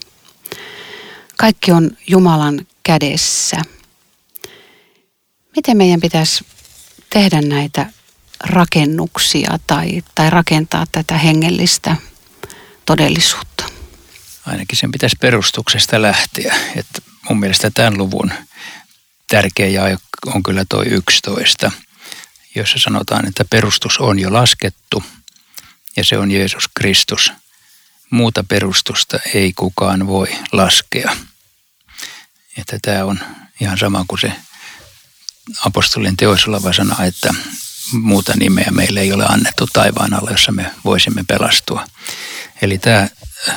Kaikki 1.37 1.73
on 1.73 1.91
Jumalan 2.07 2.67
kädessä. 2.83 3.57
Miten 5.57 5.77
meidän 5.77 6.01
pitäisi 6.01 6.45
tehdä 7.11 7.43
näitä 7.43 7.87
rakennuksia 8.45 9.59
tai, 9.67 10.03
tai 10.15 10.31
rakentaa 10.31 10.87
tätä 10.93 11.19
hengellistä 11.19 11.97
todellisuutta. 12.87 13.65
Ainakin 14.47 14.79
sen 14.79 14.93
pitäisi 14.93 15.17
perustuksesta 15.21 16.03
lähteä. 16.03 16.57
Että 16.77 17.03
mun 17.29 17.41
mielestä 17.41 17.71
tämän 17.71 17.99
luvun 17.99 18.33
tärkeä 19.31 19.69
jae 19.69 19.97
on 20.27 20.43
kyllä 20.43 20.65
tuo 20.69 20.83
11, 20.83 21.71
jossa 22.55 22.79
sanotaan, 22.79 23.29
että 23.29 23.45
perustus 23.45 23.99
on 23.99 24.19
jo 24.19 24.33
laskettu 24.33 25.05
ja 25.97 26.05
se 26.05 26.19
on 26.19 26.31
Jeesus 26.31 26.69
Kristus. 26.75 27.33
Muuta 28.11 28.45
perustusta 28.45 29.19
ei 29.35 29.53
kukaan 29.53 30.07
voi 30.07 30.29
laskea. 30.53 31.17
Että 32.57 32.79
tämä 32.83 33.05
on 33.05 33.21
ihan 33.61 33.79
sama 33.79 34.05
kuin 34.09 34.21
se 34.21 34.33
apostolien 35.67 36.17
teoissa 36.17 36.51
oleva 36.51 36.73
sana, 36.73 37.05
että 37.05 37.35
muuta 37.93 38.33
nimeä 38.37 38.69
meille 38.71 39.01
ei 39.01 39.13
ole 39.13 39.25
annettu 39.29 39.67
taivaan 39.73 40.15
alla, 40.15 40.31
jossa 40.31 40.53
me 40.53 40.71
voisimme 40.85 41.25
pelastua. 41.29 41.87
Eli 42.63 42.79
tämä 42.79 43.09
äh, 43.49 43.57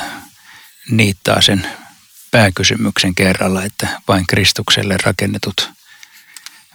niittaa 0.90 1.40
sen 1.40 1.66
pääkysymyksen 2.30 3.14
kerralla, 3.14 3.64
että 3.64 4.00
vain 4.08 4.26
Kristukselle 4.26 4.96
rakennetut 5.02 5.70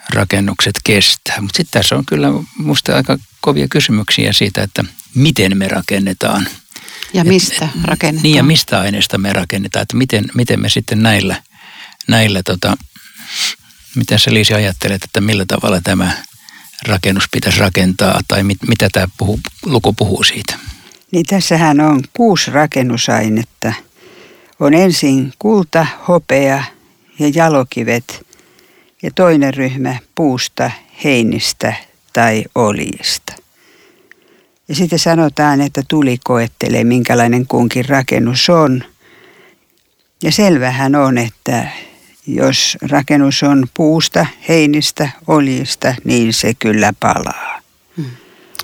rakennukset 0.09 0.75
kestää. 0.83 1.41
Mutta 1.41 1.57
sitten 1.57 1.81
tässä 1.81 1.95
on 1.95 2.05
kyllä 2.05 2.27
minusta 2.57 2.95
aika 2.95 3.17
kovia 3.41 3.67
kysymyksiä 3.67 4.33
siitä, 4.33 4.63
että 4.63 4.83
miten 5.15 5.57
me 5.57 5.67
rakennetaan. 5.67 6.47
Ja 7.13 7.23
mistä 7.23 7.65
Et, 7.65 7.83
rakennetaan. 7.83 8.23
Niin 8.23 8.35
ja 8.35 8.43
mistä 8.43 8.79
aineesta 8.79 9.17
me 9.17 9.33
rakennetaan, 9.33 9.83
että 9.83 9.97
miten, 9.97 10.25
miten 10.33 10.61
me 10.61 10.69
sitten 10.69 11.03
näillä, 11.03 11.43
näillä 12.07 12.43
tota, 12.43 12.77
mitä 13.95 14.17
sä 14.17 14.33
Liisi 14.33 14.53
ajattelet, 14.53 15.03
että 15.03 15.21
millä 15.21 15.45
tavalla 15.47 15.81
tämä 15.81 16.11
rakennus 16.87 17.23
pitäisi 17.31 17.59
rakentaa 17.59 18.19
tai 18.27 18.43
mit, 18.43 18.57
mitä 18.67 18.89
tämä 18.91 19.07
puhuu, 19.17 19.39
luku 19.65 19.93
puhuu 19.93 20.23
siitä? 20.23 20.59
Niin 21.11 21.25
tässähän 21.25 21.79
on 21.79 22.01
kuusi 22.13 22.51
rakennusainetta. 22.51 23.73
On 24.59 24.73
ensin 24.73 25.33
kulta, 25.39 25.87
hopea 26.07 26.63
ja 27.19 27.31
jalokivet 27.33 28.25
ja 29.01 29.11
toinen 29.15 29.53
ryhmä 29.53 29.97
puusta, 30.15 30.71
heinistä 31.03 31.73
tai 32.13 32.43
oljista. 32.55 33.33
Ja 34.67 34.75
sitten 34.75 34.99
sanotaan, 34.99 35.61
että 35.61 35.83
tuli 35.87 36.17
koettelee, 36.23 36.83
minkälainen 36.83 37.47
kunkin 37.47 37.89
rakennus 37.89 38.49
on. 38.49 38.83
Ja 40.23 40.31
selvähän 40.31 40.95
on, 40.95 41.17
että 41.17 41.67
jos 42.27 42.77
rakennus 42.81 43.43
on 43.43 43.67
puusta, 43.73 44.25
heinistä, 44.49 45.09
oljista, 45.27 45.95
niin 46.03 46.33
se 46.33 46.53
kyllä 46.53 46.93
palaa. 46.99 47.61
Hmm. 47.97 48.05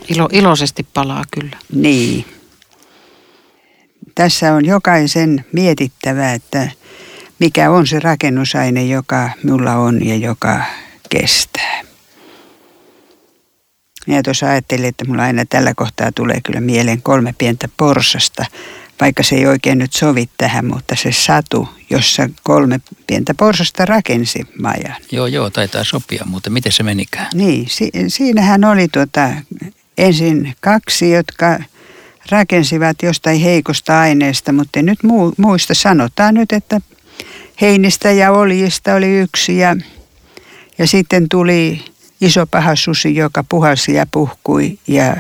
Ilo, 0.10 0.30
iloisesti 0.32 0.88
palaa 0.94 1.24
kyllä. 1.32 1.58
Niin. 1.76 2.26
Tässä 4.16 4.54
on 4.54 4.66
jokaisen 4.66 5.46
mietittävä, 5.52 6.34
että 6.34 6.72
mikä 7.40 7.72
on 7.72 7.88
se 7.88 8.00
rakennusaine, 8.00 8.86
joka 8.86 9.30
minulla 9.44 9.76
on 9.76 10.06
ja 10.06 10.16
joka 10.16 10.62
kestää. 11.10 11.82
Minä 14.08 14.22
tuossa 14.24 14.50
ajattelin, 14.50 14.86
että 14.86 15.06
mulla 15.06 15.24
aina 15.24 15.46
tällä 15.46 15.74
kohtaa 15.76 16.12
tulee 16.12 16.42
kyllä 16.44 16.62
mieleen 16.62 17.02
kolme 17.02 17.36
pientä 17.38 17.70
porsasta, 17.78 18.46
vaikka 19.02 19.24
se 19.24 19.36
ei 19.36 19.46
oikein 19.46 19.78
nyt 19.78 19.94
sovi 19.94 20.30
tähän, 20.38 20.66
mutta 20.66 20.96
se 20.96 21.12
satu, 21.12 21.70
jossa 21.90 22.30
kolme 22.44 22.80
pientä 23.08 23.34
porsasta 23.34 23.86
rakensi 23.86 24.40
majan. 24.62 24.96
Joo, 25.12 25.28
joo, 25.28 25.50
taitaa 25.50 25.84
sopia, 25.84 26.24
mutta 26.26 26.50
miten 26.50 26.72
se 26.72 26.84
menikään? 26.84 27.28
Niin, 27.34 27.70
si- 27.70 27.92
siinähän 28.08 28.64
oli 28.64 28.88
tuota, 28.88 29.30
ensin 29.98 30.56
kaksi, 30.60 31.12
jotka 31.12 31.60
rakensivat 32.32 32.98
jostain 33.04 33.40
heikosta 33.40 34.00
aineesta, 34.00 34.52
mutta 34.54 34.82
nyt 34.82 35.04
muu, 35.04 35.34
muista 35.38 35.74
sanotaan 35.74 36.34
nyt, 36.34 36.52
että 36.52 36.82
heinistä 37.62 38.12
ja 38.12 38.32
oljista 38.32 38.94
oli 38.94 39.20
yksi 39.20 39.58
ja, 39.58 39.76
ja 40.78 40.88
sitten 40.88 41.30
tuli 41.30 41.86
iso 42.22 42.48
paha 42.48 42.76
susi, 42.76 43.16
joka 43.16 43.44
puhasi 43.50 43.94
ja 43.94 44.06
puhkui 44.12 44.80
ja, 44.88 45.18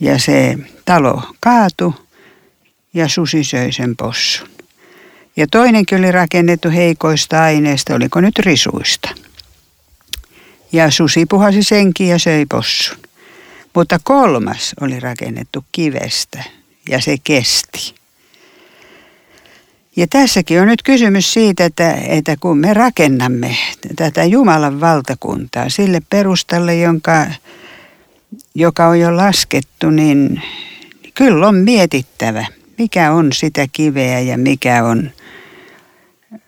ja 0.00 0.18
se 0.18 0.58
talo 0.84 1.22
kaatui 1.40 1.92
ja 2.98 3.08
susi 3.08 3.44
söi 3.44 3.72
sen 3.72 3.96
possun. 3.96 4.48
Ja 5.36 5.46
toinenkin 5.50 5.98
oli 5.98 6.12
rakennettu 6.12 6.70
heikoista 6.70 7.42
aineista, 7.42 7.94
oliko 7.94 8.20
nyt 8.20 8.38
risuista. 8.38 9.10
Ja 10.72 10.90
susi 10.90 11.26
puhasi 11.26 11.62
senkin 11.62 12.08
ja 12.08 12.18
söi 12.18 12.46
possun. 12.46 12.98
Mutta 13.74 13.98
kolmas 14.02 14.74
oli 14.80 15.00
rakennettu 15.00 15.64
kivestä 15.72 16.44
ja 16.88 17.00
se 17.00 17.16
kesti. 17.24 17.94
Ja 19.96 20.06
tässäkin 20.06 20.60
on 20.60 20.66
nyt 20.66 20.82
kysymys 20.82 21.32
siitä, 21.32 21.64
että, 21.64 21.92
että 21.94 22.36
kun 22.40 22.58
me 22.58 22.74
rakennamme 22.74 23.56
tätä 23.96 24.24
Jumalan 24.24 24.80
valtakuntaa 24.80 25.68
sille 25.68 26.02
perustalle, 26.10 26.76
jonka, 26.76 27.26
joka 28.54 28.88
on 28.88 29.00
jo 29.00 29.16
laskettu, 29.16 29.90
niin 29.90 30.42
kyllä 31.14 31.48
on 31.48 31.54
mietittävä, 31.54 32.46
mikä 32.78 33.12
on 33.12 33.32
sitä 33.32 33.66
kiveä 33.72 34.20
ja 34.20 34.38
mikä 34.38 34.84
on, 34.84 35.10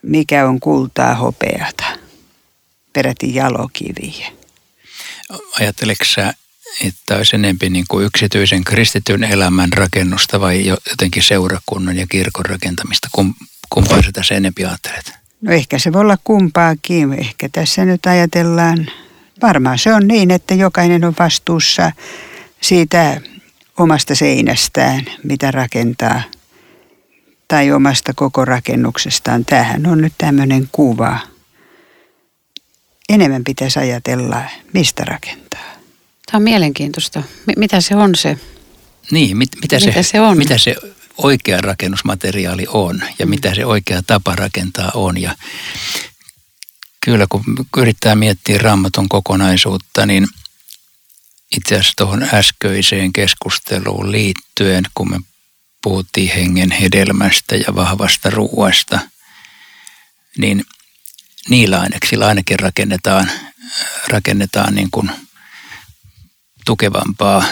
mikä 0.03 0.49
on 0.49 0.61
kultaa 0.61 1.14
hopeata, 1.14 1.85
peräti 2.93 3.35
jalokiviä. 3.35 4.33
Ajatteleeko 5.61 6.05
sä, 6.05 6.35
että 6.87 7.16
olisi 7.16 7.37
enemmän 7.37 7.73
niin 7.73 7.85
kuin 7.88 8.07
yksityisen 8.07 8.64
kristityn 8.64 9.25
elämän 9.25 9.73
rakennusta 9.73 10.40
vai 10.40 10.66
jotenkin 10.66 11.23
seurakunnan 11.23 11.97
ja 11.97 12.07
kirkon 12.07 12.47
rakentamista? 12.47 13.09
Kumpaa 13.71 14.03
sä 14.03 14.12
tässä 14.12 14.35
enempi 14.35 14.64
ajattelet? 14.64 15.12
No 15.40 15.53
ehkä 15.53 15.79
se 15.79 15.93
voi 15.93 16.01
olla 16.01 16.19
kumpaakin. 16.25 17.12
Ehkä 17.12 17.49
tässä 17.53 17.85
nyt 17.85 18.07
ajatellaan, 18.07 18.90
varmaan 19.43 19.79
se 19.79 19.95
on 19.95 20.09
niin, 20.09 20.31
että 20.31 20.55
jokainen 20.55 21.05
on 21.05 21.14
vastuussa 21.19 21.93
siitä 22.61 23.21
omasta 23.81 24.14
seinästään, 24.14 25.05
mitä 25.25 25.51
rakentaa, 25.51 26.23
tai 27.49 27.73
omasta 27.73 28.14
koko 28.14 28.45
rakennuksestaan. 28.45 29.45
Tämähän 29.45 29.87
on 29.87 30.01
nyt 30.01 30.12
tämmöinen 30.19 30.69
kuva. 30.73 31.19
Enemmän 33.09 33.45
pitäisi 33.45 33.79
ajatella, 33.79 34.43
mistä 34.73 35.05
rakentaa. 35.05 35.61
Tämä 36.27 36.37
on 36.37 36.43
mielenkiintoista. 36.43 37.21
M- 37.21 37.53
mitä 37.57 37.81
se 37.81 37.97
on 37.97 38.14
se? 38.14 38.38
Niin, 39.11 39.37
mit, 39.37 39.49
mitä, 39.62 39.77
mitä 39.77 40.03
se, 40.03 40.03
se 40.03 40.21
on? 40.21 40.38
Mitä 40.38 40.59
se 40.59 40.77
oikea 41.16 41.61
rakennusmateriaali 41.61 42.66
on 42.69 43.03
ja 43.19 43.27
mm. 43.27 43.31
mitä 43.31 43.55
se 43.55 43.66
oikea 43.66 44.03
tapa 44.07 44.37
rakentaa 44.37 44.90
on. 44.95 45.21
Ja 45.21 45.35
kyllä 47.05 47.27
kun 47.29 47.43
yrittää 47.77 48.14
miettiä 48.14 48.59
raamatun 48.59 49.09
kokonaisuutta, 49.09 50.07
niin 50.07 50.27
itse 51.57 51.75
asiassa 51.75 51.93
tuohon 51.97 52.29
äskeiseen 52.35 53.13
keskusteluun 53.13 54.13
liittyen, 54.13 54.85
kun 54.95 55.11
me 55.11 55.21
puhuttiin 55.83 56.33
hengen 56.35 56.71
hedelmästä 56.71 57.57
ja 57.57 57.75
vahvasta 57.75 58.31
ruuasta, 58.31 58.99
niin 60.39 60.65
niillä 61.49 61.81
aineksilla 61.81 62.27
ainakin 62.27 62.59
rakennetaan, 62.59 63.31
rakennetaan 64.09 64.75
niin 64.75 64.89
kuin– 64.91 65.11
tukevampaa 66.71 67.45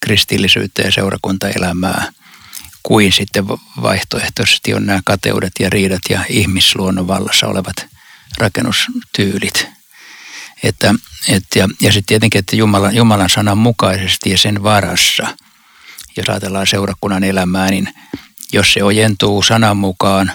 kristillisyyttä 0.00 0.82
ja 0.82 0.92
seurakuntaelämää 0.92 2.12
kuin 2.82 3.12
sitten 3.12 3.48
vaihtoehtoisesti 3.82 4.74
on 4.74 4.86
nämä 4.86 5.00
kateudet 5.04 5.52
ja 5.60 5.70
riidat 5.70 6.00
ja 6.10 6.24
ihmisluonnon 6.28 7.08
vallassa 7.08 7.46
olevat 7.46 7.76
rakennustyylit. 8.38 9.68
Että, 10.62 10.94
et, 11.28 11.44
ja, 11.54 11.68
ja 11.80 11.92
sitten 11.92 12.06
tietenkin, 12.06 12.38
että 12.38 12.56
Jumalan, 12.56 12.94
Jumalan 12.94 13.30
sanan 13.30 13.58
mukaisesti 13.58 14.30
ja 14.30 14.38
sen 14.38 14.62
varassa, 14.62 15.36
jos 16.16 16.28
ajatellaan 16.28 16.66
seurakunnan 16.66 17.24
elämää, 17.24 17.70
niin 17.70 17.88
jos 18.52 18.72
se 18.72 18.82
ojentuu 18.82 19.42
sanan 19.42 19.76
mukaan 19.76 20.32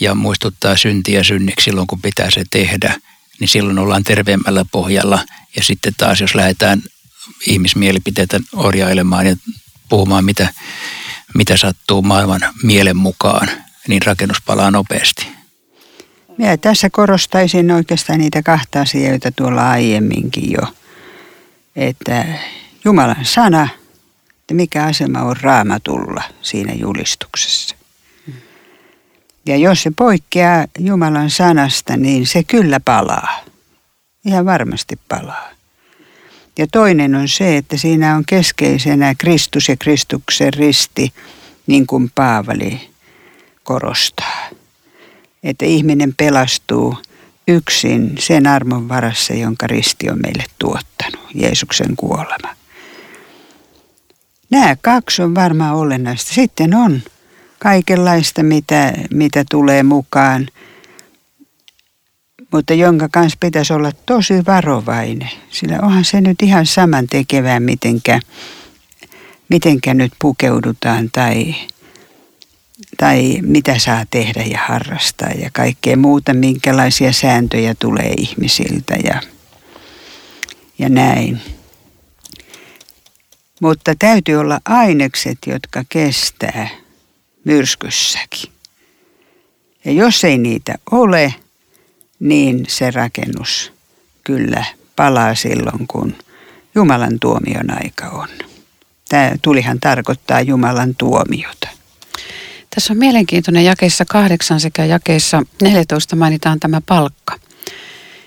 ja 0.00 0.14
muistuttaa 0.14 0.76
syntiä 0.76 1.22
synniksi 1.22 1.64
silloin, 1.64 1.86
kun 1.86 2.02
pitää 2.02 2.30
se 2.30 2.44
tehdä, 2.50 3.00
niin 3.40 3.48
silloin 3.48 3.78
ollaan 3.78 4.04
terveemmällä 4.04 4.64
pohjalla. 4.72 5.24
Ja 5.56 5.62
sitten 5.62 5.94
taas, 5.96 6.20
jos 6.20 6.34
lähdetään 6.34 6.82
ihmismielipiteitä 7.46 8.40
orjailemaan 8.52 9.26
ja 9.26 9.36
puhumaan, 9.88 10.24
mitä, 10.24 10.48
mitä 11.34 11.56
sattuu 11.56 12.02
maailman 12.02 12.40
mielen 12.62 12.96
mukaan, 12.96 13.50
niin 13.88 14.02
rakennus 14.02 14.42
palaa 14.46 14.70
nopeasti. 14.70 15.39
Minä 16.40 16.56
tässä 16.56 16.90
korostaisin 16.90 17.70
oikeastaan 17.70 18.18
niitä 18.18 18.42
kahta 18.42 18.80
asiaa, 18.80 19.10
joita 19.10 19.32
tuolla 19.32 19.70
aiemminkin 19.70 20.52
jo. 20.52 20.74
Että 21.76 22.24
Jumalan 22.84 23.24
sana, 23.24 23.68
että 24.40 24.54
mikä 24.54 24.84
asema 24.84 25.22
on 25.22 25.36
raamatulla 25.40 26.22
siinä 26.42 26.72
julistuksessa. 26.72 27.76
Ja 29.46 29.56
jos 29.56 29.82
se 29.82 29.90
poikkeaa 29.96 30.66
Jumalan 30.78 31.30
sanasta, 31.30 31.96
niin 31.96 32.26
se 32.26 32.44
kyllä 32.44 32.80
palaa. 32.80 33.40
Ihan 34.24 34.46
varmasti 34.46 34.98
palaa. 35.08 35.48
Ja 36.58 36.66
toinen 36.66 37.14
on 37.14 37.28
se, 37.28 37.56
että 37.56 37.76
siinä 37.76 38.16
on 38.16 38.24
keskeisenä 38.26 39.14
Kristus 39.18 39.68
ja 39.68 39.76
Kristuksen 39.76 40.54
risti, 40.54 41.12
niin 41.66 41.86
kuin 41.86 42.10
Paavali 42.14 42.90
korostaa. 43.62 44.59
Että 45.42 45.64
ihminen 45.64 46.14
pelastuu 46.16 46.96
yksin 47.48 48.14
sen 48.18 48.46
armon 48.46 48.88
varassa, 48.88 49.34
jonka 49.34 49.66
risti 49.66 50.10
on 50.10 50.18
meille 50.22 50.44
tuottanut. 50.58 51.26
Jeesuksen 51.34 51.96
kuolema. 51.96 52.56
Nämä 54.50 54.76
kaksi 54.80 55.22
on 55.22 55.34
varmaan 55.34 55.76
olennaista. 55.76 56.34
Sitten 56.34 56.74
on 56.74 57.02
kaikenlaista, 57.58 58.42
mitä, 58.42 58.92
mitä 59.10 59.44
tulee 59.50 59.82
mukaan, 59.82 60.48
mutta 62.52 62.74
jonka 62.74 63.08
kanssa 63.12 63.36
pitäisi 63.40 63.72
olla 63.72 63.92
tosi 64.06 64.34
varovainen. 64.46 65.30
Sillä 65.50 65.78
onhan 65.82 66.04
se 66.04 66.20
nyt 66.20 66.42
ihan 66.42 66.66
saman 66.66 67.06
tekevää, 67.06 67.60
mitenkä, 67.60 68.20
mitenkä 69.48 69.94
nyt 69.94 70.12
pukeudutaan 70.18 71.10
tai, 71.12 71.54
tai 72.96 73.38
mitä 73.42 73.78
saa 73.78 74.04
tehdä 74.10 74.42
ja 74.42 74.58
harrastaa 74.68 75.30
ja 75.30 75.50
kaikkea 75.52 75.96
muuta, 75.96 76.34
minkälaisia 76.34 77.12
sääntöjä 77.12 77.74
tulee 77.78 78.14
ihmisiltä 78.18 78.94
ja, 79.04 79.20
ja 80.78 80.88
näin. 80.88 81.40
Mutta 83.60 83.94
täytyy 83.98 84.36
olla 84.36 84.60
ainekset, 84.64 85.38
jotka 85.46 85.84
kestää 85.88 86.68
myrskyssäkin. 87.44 88.52
Ja 89.84 89.92
jos 89.92 90.24
ei 90.24 90.38
niitä 90.38 90.74
ole, 90.90 91.34
niin 92.20 92.64
se 92.68 92.90
rakennus 92.90 93.72
kyllä 94.24 94.64
palaa 94.96 95.34
silloin, 95.34 95.86
kun 95.86 96.16
Jumalan 96.74 97.20
tuomion 97.20 97.70
aika 97.82 98.08
on. 98.08 98.28
Tämä 99.08 99.32
tulihan 99.42 99.80
tarkoittaa 99.80 100.40
Jumalan 100.40 100.94
tuomiota. 100.94 101.68
Tässä 102.74 102.92
on 102.92 102.98
mielenkiintoinen 102.98 103.64
jakeessa 103.64 104.04
kahdeksan 104.04 104.60
sekä 104.60 104.84
jakeessa 104.84 105.42
14 105.62 106.16
mainitaan 106.16 106.60
tämä 106.60 106.80
palkka. 106.86 107.36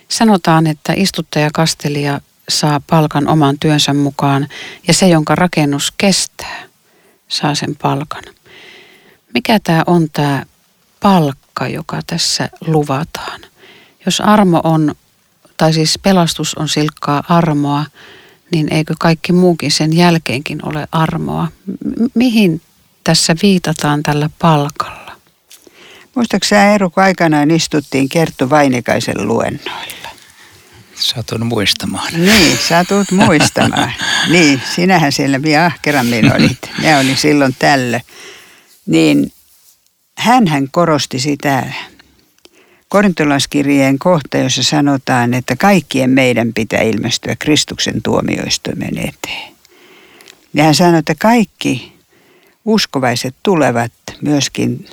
Sanotaan, 0.08 0.66
että 0.66 0.92
istuttaja 0.96 1.50
kastelija 1.54 2.20
saa 2.48 2.80
palkan 2.90 3.28
oman 3.28 3.58
työnsä 3.58 3.94
mukaan 3.94 4.48
ja 4.88 4.94
se, 4.94 5.08
jonka 5.08 5.34
rakennus 5.34 5.92
kestää, 5.98 6.62
saa 7.28 7.54
sen 7.54 7.76
palkan. 7.76 8.24
Mikä 9.34 9.60
tämä 9.60 9.82
on 9.86 10.10
tämä 10.12 10.44
palkka, 11.00 11.68
joka 11.68 12.00
tässä 12.06 12.48
luvataan? 12.66 13.40
Jos 14.06 14.20
armo 14.20 14.60
on, 14.64 14.94
tai 15.56 15.72
siis 15.72 15.98
pelastus 16.02 16.54
on 16.54 16.68
silkkaa 16.68 17.24
armoa, 17.28 17.84
niin 18.50 18.72
eikö 18.72 18.94
kaikki 19.00 19.32
muukin 19.32 19.70
sen 19.70 19.96
jälkeenkin 19.96 20.58
ole 20.66 20.88
armoa? 20.92 21.48
M- 21.66 22.04
mihin 22.14 22.60
tässä 23.04 23.36
viitataan 23.42 24.02
tällä 24.02 24.30
palkalla? 24.38 25.12
Muistaakseni 26.14 26.60
sä 26.60 26.70
Eero, 26.70 26.90
kun 26.90 27.02
aikanaan 27.02 27.50
istuttiin 27.50 28.08
Kerttu 28.08 28.50
Vainikaisen 28.50 29.28
luennoilla? 29.28 30.08
Satun 30.94 31.46
muistamaan. 31.46 32.12
Niin, 32.12 32.58
satut 32.68 33.10
muistamaan. 33.26 33.92
niin, 34.28 34.62
sinähän 34.74 35.12
siellä 35.12 35.42
vielä 35.42 35.64
ahkerammin 35.64 36.34
olit. 36.36 36.70
Ne 36.82 36.98
oli 36.98 37.16
silloin 37.16 37.56
tällö. 37.58 38.00
Niin 38.86 39.32
hän 40.18 40.68
korosti 40.70 41.18
sitä 41.18 41.72
korintolaskirjeen 42.88 43.98
kohta, 43.98 44.38
jossa 44.38 44.62
sanotaan, 44.62 45.34
että 45.34 45.56
kaikkien 45.56 46.10
meidän 46.10 46.52
pitää 46.54 46.80
ilmestyä 46.80 47.36
Kristuksen 47.38 48.02
tuomioistuimen 48.02 48.98
eteen. 48.98 49.54
Ja 50.54 50.64
hän 50.64 50.74
sanoi, 50.74 50.98
että 50.98 51.14
kaikki 51.18 51.93
uskovaiset 52.64 53.34
tulevat 53.42 53.92
myöskin 54.20 54.86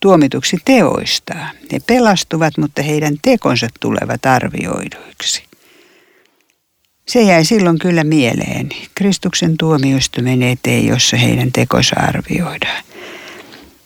tuomituksi 0.00 0.56
teoistaan. 0.64 1.50
He 1.72 1.80
pelastuvat, 1.86 2.58
mutta 2.58 2.82
heidän 2.82 3.16
tekonsa 3.22 3.68
tulevat 3.80 4.26
arvioiduiksi. 4.26 5.42
Se 7.08 7.22
jäi 7.22 7.44
silloin 7.44 7.78
kyllä 7.78 8.04
mieleen. 8.04 8.68
Kristuksen 8.94 9.56
tuomioistuimen 9.56 10.42
eteen, 10.42 10.86
jossa 10.86 11.16
heidän 11.16 11.52
tekonsa 11.52 11.96
arvioidaan. 11.96 12.84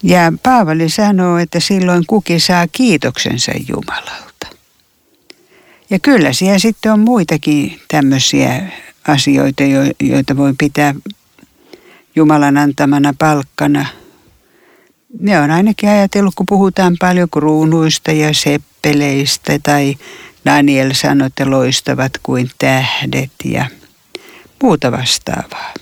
Ja 0.02 0.32
Paavali 0.42 0.88
sanoo, 0.88 1.38
että 1.38 1.60
silloin 1.60 2.06
kuki 2.06 2.40
saa 2.40 2.66
kiitoksensa 2.72 3.52
Jumalalta. 3.68 4.46
Ja 5.90 5.98
kyllä 5.98 6.32
siellä 6.32 6.58
sitten 6.58 6.92
on 6.92 7.00
muitakin 7.00 7.80
tämmöisiä 7.88 8.62
asioita, 9.08 9.62
joita 10.00 10.36
voi 10.36 10.54
pitää 10.58 10.94
Jumalan 12.16 12.56
antamana 12.56 13.14
palkkana. 13.18 13.86
Ne 15.20 15.40
on 15.40 15.50
ainakin 15.50 15.88
ajatellut, 15.88 16.34
kun 16.34 16.46
puhutaan 16.46 16.96
paljon 17.00 17.28
kruunuista 17.30 18.12
ja 18.12 18.34
seppeleistä 18.34 19.58
tai 19.62 19.96
Daniel 20.46 20.94
sanoi, 20.94 21.26
että 21.26 21.50
loistavat 21.50 22.12
kuin 22.22 22.50
tähdet 22.58 23.32
ja 23.44 23.66
muuta 24.62 24.92
vastaavaa. 24.92 25.74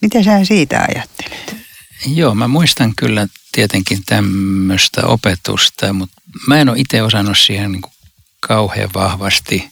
Mitä 0.00 0.22
sä 0.22 0.44
siitä 0.44 0.86
ajattelet? 0.88 1.56
Joo, 2.06 2.34
mä 2.34 2.48
muistan 2.48 2.92
kyllä 2.96 3.26
tietenkin 3.52 3.98
tämmöistä 4.06 5.06
opetusta, 5.06 5.92
mutta 5.92 6.22
mä 6.46 6.60
en 6.60 6.68
ole 6.68 6.78
itse 6.78 7.02
osannut 7.02 7.38
siihen 7.38 7.72
niin 7.72 7.82
kauhean 8.40 8.90
vahvasti 8.94 9.70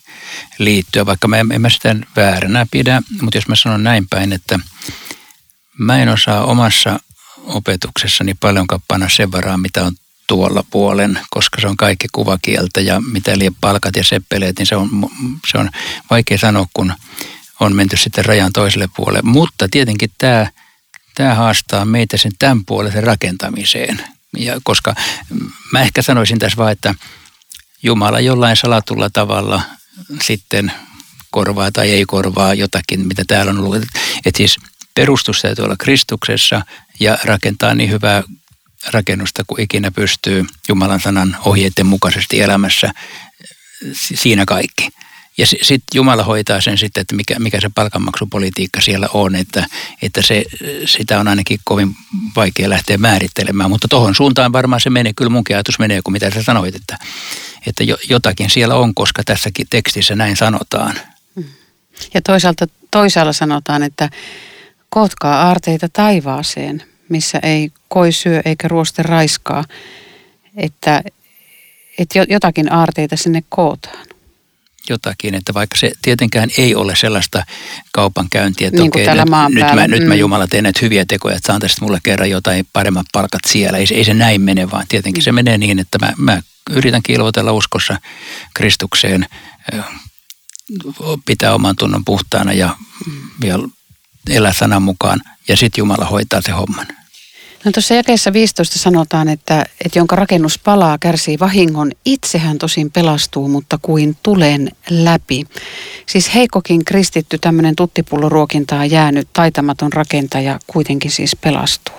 liittyä, 0.57 1.05
vaikka 1.05 1.27
mä 1.27 1.37
en, 1.37 1.51
en 1.51 1.61
mä 1.61 1.69
sitä 1.69 1.95
vääränä 2.15 2.65
pidä, 2.71 3.01
mutta 3.21 3.37
jos 3.37 3.47
mä 3.47 3.55
sanon 3.55 3.83
näin 3.83 4.07
päin, 4.09 4.33
että 4.33 4.59
mä 5.79 6.01
en 6.01 6.09
osaa 6.09 6.45
omassa 6.45 6.99
opetuksessani 7.43 8.33
paljonkaan 8.33 8.81
panna 8.87 9.09
sen 9.09 9.31
varaan, 9.31 9.59
mitä 9.59 9.83
on 9.83 9.95
tuolla 10.27 10.63
puolen, 10.69 11.19
koska 11.29 11.61
se 11.61 11.67
on 11.67 11.77
kaikki 11.77 12.07
kuvakieltä 12.11 12.81
ja 12.81 13.01
mitä 13.11 13.37
liian 13.37 13.55
palkat 13.61 13.95
ja 13.95 14.03
seppeleet, 14.03 14.57
niin 14.59 14.65
se 14.65 14.75
on, 14.75 14.89
se 15.51 15.57
on 15.57 15.69
vaikea 16.09 16.37
sanoa, 16.37 16.67
kun 16.73 16.93
on 17.59 17.75
menty 17.75 17.97
sitten 17.97 18.25
rajan 18.25 18.53
toiselle 18.53 18.89
puolelle. 18.95 19.21
Mutta 19.29 19.67
tietenkin 19.71 20.11
tämä 20.17 20.47
tämä 21.15 21.35
haastaa 21.35 21.85
meitä 21.85 22.17
sen 22.17 22.31
tämän 22.39 22.65
puolisen 22.65 23.03
rakentamiseen. 23.03 24.01
Ja 24.37 24.59
koska 24.63 24.95
mä 25.71 25.81
ehkä 25.81 26.01
sanoisin 26.01 26.39
tässä 26.39 26.57
vaan, 26.57 26.71
että 26.71 26.95
Jumala 27.83 28.19
jollain 28.19 28.55
salatulla 28.55 29.09
tavalla 29.09 29.61
sitten 30.23 30.71
korvaa 31.31 31.71
tai 31.71 31.91
ei 31.91 32.05
korvaa 32.05 32.53
jotakin, 32.53 33.07
mitä 33.07 33.23
täällä 33.27 33.49
on 33.49 33.59
ollut. 33.59 33.83
Että 34.25 34.37
siis 34.37 34.57
perustus 34.95 35.41
täytyy 35.41 35.65
olla 35.65 35.75
Kristuksessa 35.79 36.61
ja 36.99 37.17
rakentaa 37.23 37.75
niin 37.75 37.89
hyvää 37.89 38.23
rakennusta 38.91 39.43
kuin 39.47 39.61
ikinä 39.61 39.91
pystyy 39.91 40.45
Jumalan 40.69 40.99
sanan 40.99 41.37
ohjeiden 41.45 41.85
mukaisesti 41.85 42.41
elämässä. 42.41 42.91
Siinä 43.93 44.45
kaikki. 44.45 44.89
Ja 45.37 45.47
sitten 45.47 45.95
Jumala 45.95 46.23
hoitaa 46.23 46.61
sen 46.61 46.77
sitten, 46.77 47.01
että 47.01 47.15
mikä, 47.15 47.39
mikä 47.39 47.61
se 47.61 47.69
palkanmaksupolitiikka 47.75 48.81
siellä 48.81 49.09
on, 49.13 49.35
että, 49.35 49.65
että 50.01 50.21
se, 50.21 50.45
sitä 50.85 51.19
on 51.19 51.27
ainakin 51.27 51.59
kovin 51.63 51.95
vaikea 52.35 52.69
lähteä 52.69 52.97
määrittelemään. 52.97 53.69
Mutta 53.69 53.87
tuohon 53.87 54.15
suuntaan 54.15 54.53
varmaan 54.53 54.81
se 54.81 54.89
menee, 54.89 55.13
kyllä 55.13 55.29
munkin 55.29 55.55
ajatus 55.55 55.79
menee, 55.79 56.01
kuin 56.03 56.13
mitä 56.13 56.31
sä 56.31 56.43
sanoit, 56.43 56.75
että, 56.75 56.97
että 57.67 57.83
jotakin 58.09 58.49
siellä 58.49 58.75
on, 58.75 58.95
koska 58.95 59.23
tässäkin 59.23 59.67
tekstissä 59.69 60.15
näin 60.15 60.35
sanotaan. 60.35 60.99
Ja 62.13 62.21
toisaalta 62.21 62.67
toisaalla 62.91 63.33
sanotaan, 63.33 63.83
että 63.83 64.09
kootkaa 64.89 65.47
aarteita 65.47 65.89
taivaaseen, 65.93 66.83
missä 67.09 67.39
ei 67.43 67.71
koi 67.87 68.11
syö 68.11 68.41
eikä 68.45 68.67
ruoste 68.67 69.03
raiskaa, 69.03 69.63
että, 70.57 71.03
että 71.97 72.25
jotakin 72.29 72.73
aarteita 72.73 73.17
sinne 73.17 73.43
kootaan 73.49 74.09
jotakin, 74.89 75.35
että 75.35 75.53
vaikka 75.53 75.77
se 75.77 75.91
tietenkään 76.01 76.49
ei 76.57 76.75
ole 76.75 76.95
sellaista 76.95 77.43
kaupankäyntiä, 77.91 78.67
että 78.67 78.79
niin 78.79 78.87
okei, 78.87 79.07
nyt, 79.07 79.17
nyt, 79.17 79.29
mä, 79.29 79.87
mm. 79.87 79.91
nyt 79.91 80.07
mä 80.07 80.15
Jumala 80.15 80.47
teen 80.47 80.63
näitä 80.63 80.79
hyviä 80.81 81.05
tekoja, 81.05 81.35
että 81.35 81.47
saan 81.47 81.61
tästä 81.61 81.85
mulle 81.85 81.99
kerran 82.03 82.29
jotain 82.29 82.67
paremmat 82.73 83.05
palkat 83.11 83.41
siellä. 83.47 83.77
Ei, 83.77 83.87
ei 83.91 84.03
se 84.05 84.13
näin 84.13 84.41
mene, 84.41 84.71
vaan 84.71 84.85
tietenkin 84.89 85.21
mm. 85.21 85.25
se 85.25 85.31
menee 85.31 85.57
niin, 85.57 85.79
että 85.79 85.97
mä, 85.99 86.13
mä 86.17 86.41
yritän 86.69 87.03
kilvoitella 87.03 87.51
uskossa 87.51 87.97
Kristukseen, 88.53 89.25
pitää 91.25 91.53
oman 91.53 91.75
tunnon 91.75 92.05
puhtaana 92.05 92.53
ja, 92.53 92.75
ja 93.43 93.59
elää 94.29 94.53
sanan 94.53 94.81
mukaan 94.81 95.21
ja 95.47 95.57
sitten 95.57 95.81
Jumala 95.81 96.05
hoitaa 96.05 96.41
se 96.41 96.51
homman. 96.51 96.87
No 97.65 97.71
tuossa 97.71 97.93
jakeessa 97.93 98.33
15 98.33 98.79
sanotaan, 98.79 99.29
että, 99.29 99.65
että 99.85 99.99
jonka 99.99 100.15
rakennus 100.15 100.59
palaa, 100.59 100.97
kärsii 100.97 101.39
vahingon. 101.39 101.91
Itsehän 102.05 102.57
tosin 102.57 102.91
pelastuu, 102.91 103.47
mutta 103.47 103.79
kuin 103.81 104.17
tulen 104.23 104.71
läpi. 104.89 105.47
Siis 106.05 106.33
heikokin 106.33 106.85
kristitty, 106.85 107.37
tämmöinen 107.37 107.75
tuttipulloruokintaa 107.75 108.85
jäänyt, 108.85 109.27
taitamaton 109.33 109.93
rakentaja 109.93 110.59
kuitenkin 110.67 111.11
siis 111.11 111.35
pelastuu. 111.35 111.95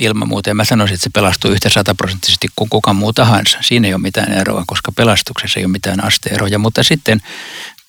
Ilman 0.00 0.28
muuta. 0.28 0.50
Ja 0.50 0.54
mä 0.54 0.64
sanoisin, 0.64 0.94
että 0.94 1.04
se 1.04 1.10
pelastuu 1.10 1.50
yhtä 1.50 1.68
sataprosenttisesti 1.68 2.48
kuin 2.56 2.70
kuka 2.70 2.92
muu 2.92 3.12
tahansa. 3.12 3.58
Siinä 3.60 3.88
ei 3.88 3.94
ole 3.94 4.02
mitään 4.02 4.32
eroa, 4.32 4.64
koska 4.66 4.92
pelastuksessa 4.92 5.60
ei 5.60 5.64
ole 5.64 5.72
mitään 5.72 6.04
asteeroja. 6.04 6.58
Mutta 6.58 6.82
sitten 6.82 7.20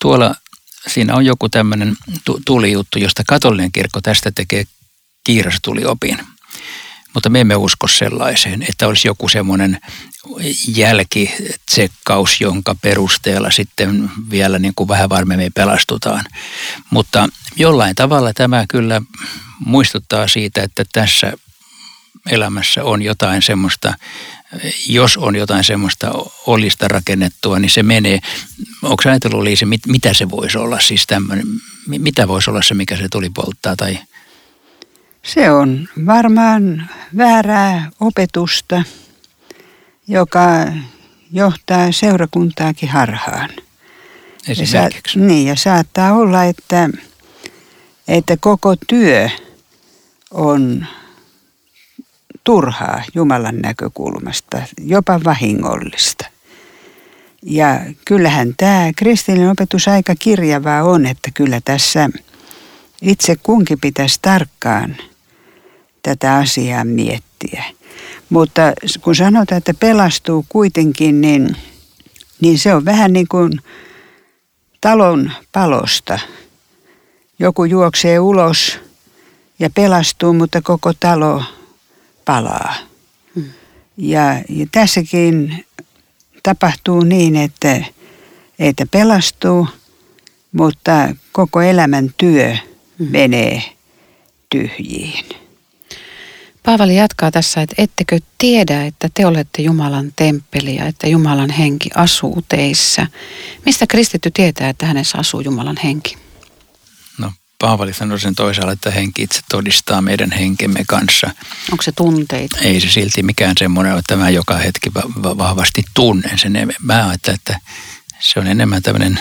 tuolla 0.01 0.35
siinä 0.87 1.15
on 1.15 1.25
joku 1.25 1.49
tämmöinen 1.49 1.95
tulijuttu, 2.45 2.99
josta 2.99 3.23
katolinen 3.27 3.71
kirkko 3.71 4.01
tästä 4.01 4.31
tekee 4.31 4.63
kiirastuli 5.23 5.85
opin 5.85 6.17
mutta 7.13 7.29
me 7.29 7.39
emme 7.39 7.55
usko 7.55 7.87
sellaiseen, 7.87 8.65
että 8.69 8.87
olisi 8.87 9.07
joku 9.07 9.29
semmoinen 9.29 9.79
jälkitsekkaus, 10.75 12.41
jonka 12.41 12.75
perusteella 12.75 13.51
sitten 13.51 14.11
vielä 14.29 14.59
niin 14.59 14.73
kuin 14.75 14.87
vähän 14.87 15.09
varmemmin 15.09 15.53
pelastutaan. 15.53 16.25
Mutta 16.89 17.29
jollain 17.55 17.95
tavalla 17.95 18.33
tämä 18.33 18.65
kyllä 18.69 19.01
muistuttaa 19.59 20.27
siitä, 20.27 20.63
että 20.63 20.85
tässä 20.93 21.33
elämässä 22.29 22.83
on 22.83 23.01
jotain 23.01 23.41
semmoista, 23.41 23.93
jos 24.87 25.17
on 25.17 25.35
jotain 25.35 25.63
semmoista 25.63 26.11
olista 26.47 26.87
rakennettua, 26.87 27.59
niin 27.59 27.69
se 27.69 27.83
menee. 27.83 28.19
Onko 28.83 29.03
ajatellut 29.05 29.43
Liisi, 29.43 29.65
mitä 29.65 30.13
se 30.13 30.29
voisi 30.29 30.57
olla 30.57 30.79
siis 30.79 31.07
tämmöinen, 31.07 31.45
mitä 31.87 32.27
voisi 32.27 32.49
olla 32.49 32.61
se, 32.61 32.73
mikä 32.73 32.97
se 32.97 33.07
tuli 33.11 33.29
polttaa 33.29 33.75
tai– 33.75 33.99
se 35.23 35.51
on 35.51 35.87
varmaan 36.05 36.89
väärää 37.17 37.91
opetusta, 37.99 38.83
joka 40.07 40.41
johtaa 41.31 41.91
seurakuntaakin 41.91 42.89
harhaan. 42.89 43.49
Esimerkiksi. 44.47 45.19
Ja, 45.19 45.23
sa- 45.23 45.27
niin, 45.27 45.47
ja 45.47 45.55
saattaa 45.55 46.13
olla, 46.13 46.43
että, 46.43 46.89
että 48.07 48.37
koko 48.39 48.75
työ 48.87 49.29
on 50.31 50.87
turhaa 52.43 53.03
Jumalan 53.15 53.57
näkökulmasta, 53.57 54.61
jopa 54.81 55.19
vahingollista. 55.23 56.25
Ja 57.43 57.79
kyllähän 58.05 58.53
tämä 58.57 58.91
kristillinen 58.95 59.49
opetus 59.49 59.87
aika 59.87 60.15
kirjavaa 60.19 60.83
on, 60.83 61.05
että 61.05 61.31
kyllä 61.33 61.61
tässä 61.65 62.09
itse 63.01 63.35
kunkin 63.35 63.79
pitäisi 63.79 64.19
tarkkaan– 64.21 64.95
tätä 66.03 66.35
asiaa 66.35 66.83
miettiä. 66.83 67.63
Mutta 68.29 68.61
kun 69.01 69.15
sanotaan, 69.15 69.57
että 69.57 69.73
pelastuu 69.73 70.45
kuitenkin, 70.49 71.21
niin, 71.21 71.55
niin 72.41 72.59
se 72.59 72.73
on 72.73 72.85
vähän 72.85 73.13
niin 73.13 73.27
kuin 73.27 73.59
talon 74.81 75.31
palosta. 75.51 76.19
Joku 77.39 77.65
juoksee 77.65 78.19
ulos 78.19 78.79
ja 79.59 79.69
pelastuu, 79.69 80.33
mutta 80.33 80.61
koko 80.61 80.93
talo 80.99 81.43
palaa. 82.25 82.75
Hmm. 83.35 83.49
Ja, 83.97 84.41
ja 84.49 84.65
tässäkin 84.71 85.65
tapahtuu 86.43 87.01
niin, 87.03 87.35
että, 87.35 87.85
että 88.59 88.85
pelastuu, 88.91 89.67
mutta 90.51 91.15
koko 91.31 91.61
elämän 91.61 92.13
työ 92.17 92.55
hmm. 92.99 93.07
menee 93.11 93.63
tyhjiin. 94.49 95.25
Paavali 96.63 96.95
jatkaa 96.95 97.31
tässä, 97.31 97.61
että 97.61 97.75
ettekö 97.77 98.19
tiedä, 98.37 98.85
että 98.85 99.09
te 99.13 99.25
olette 99.25 99.61
Jumalan 99.61 100.13
temppeli 100.15 100.75
ja 100.75 100.85
että 100.85 101.07
Jumalan 101.07 101.49
henki 101.49 101.89
asuu 101.95 102.41
teissä. 102.49 103.07
Mistä 103.65 103.87
kristitty 103.87 104.31
tietää, 104.31 104.69
että 104.69 104.85
hänessä 104.85 105.17
asuu 105.17 105.41
Jumalan 105.41 105.77
henki? 105.83 106.17
Paavali 107.61 107.93
sanoi 107.93 108.19
sen 108.19 108.35
toisaalta, 108.35 108.71
että 108.71 108.91
henki 108.91 109.23
itse 109.23 109.39
todistaa 109.51 110.01
meidän 110.01 110.31
henkemme 110.31 110.83
kanssa. 110.87 111.29
Onko 111.71 111.83
se 111.83 111.91
tunteita? 111.91 112.57
Ei 112.61 112.81
se 112.81 112.89
silti 112.89 113.23
mikään 113.23 113.55
semmoinen, 113.59 113.97
että 113.97 114.15
mä 114.15 114.29
joka 114.29 114.57
hetki 114.57 114.93
vahvasti 115.37 115.83
tunnen 115.93 116.39
sen. 116.39 116.73
Mä 116.81 117.07
ajattelen, 117.07 117.35
että 117.35 117.59
se 118.19 118.39
on 118.39 118.47
enemmän 118.47 118.81
tämmöinen 118.81 119.19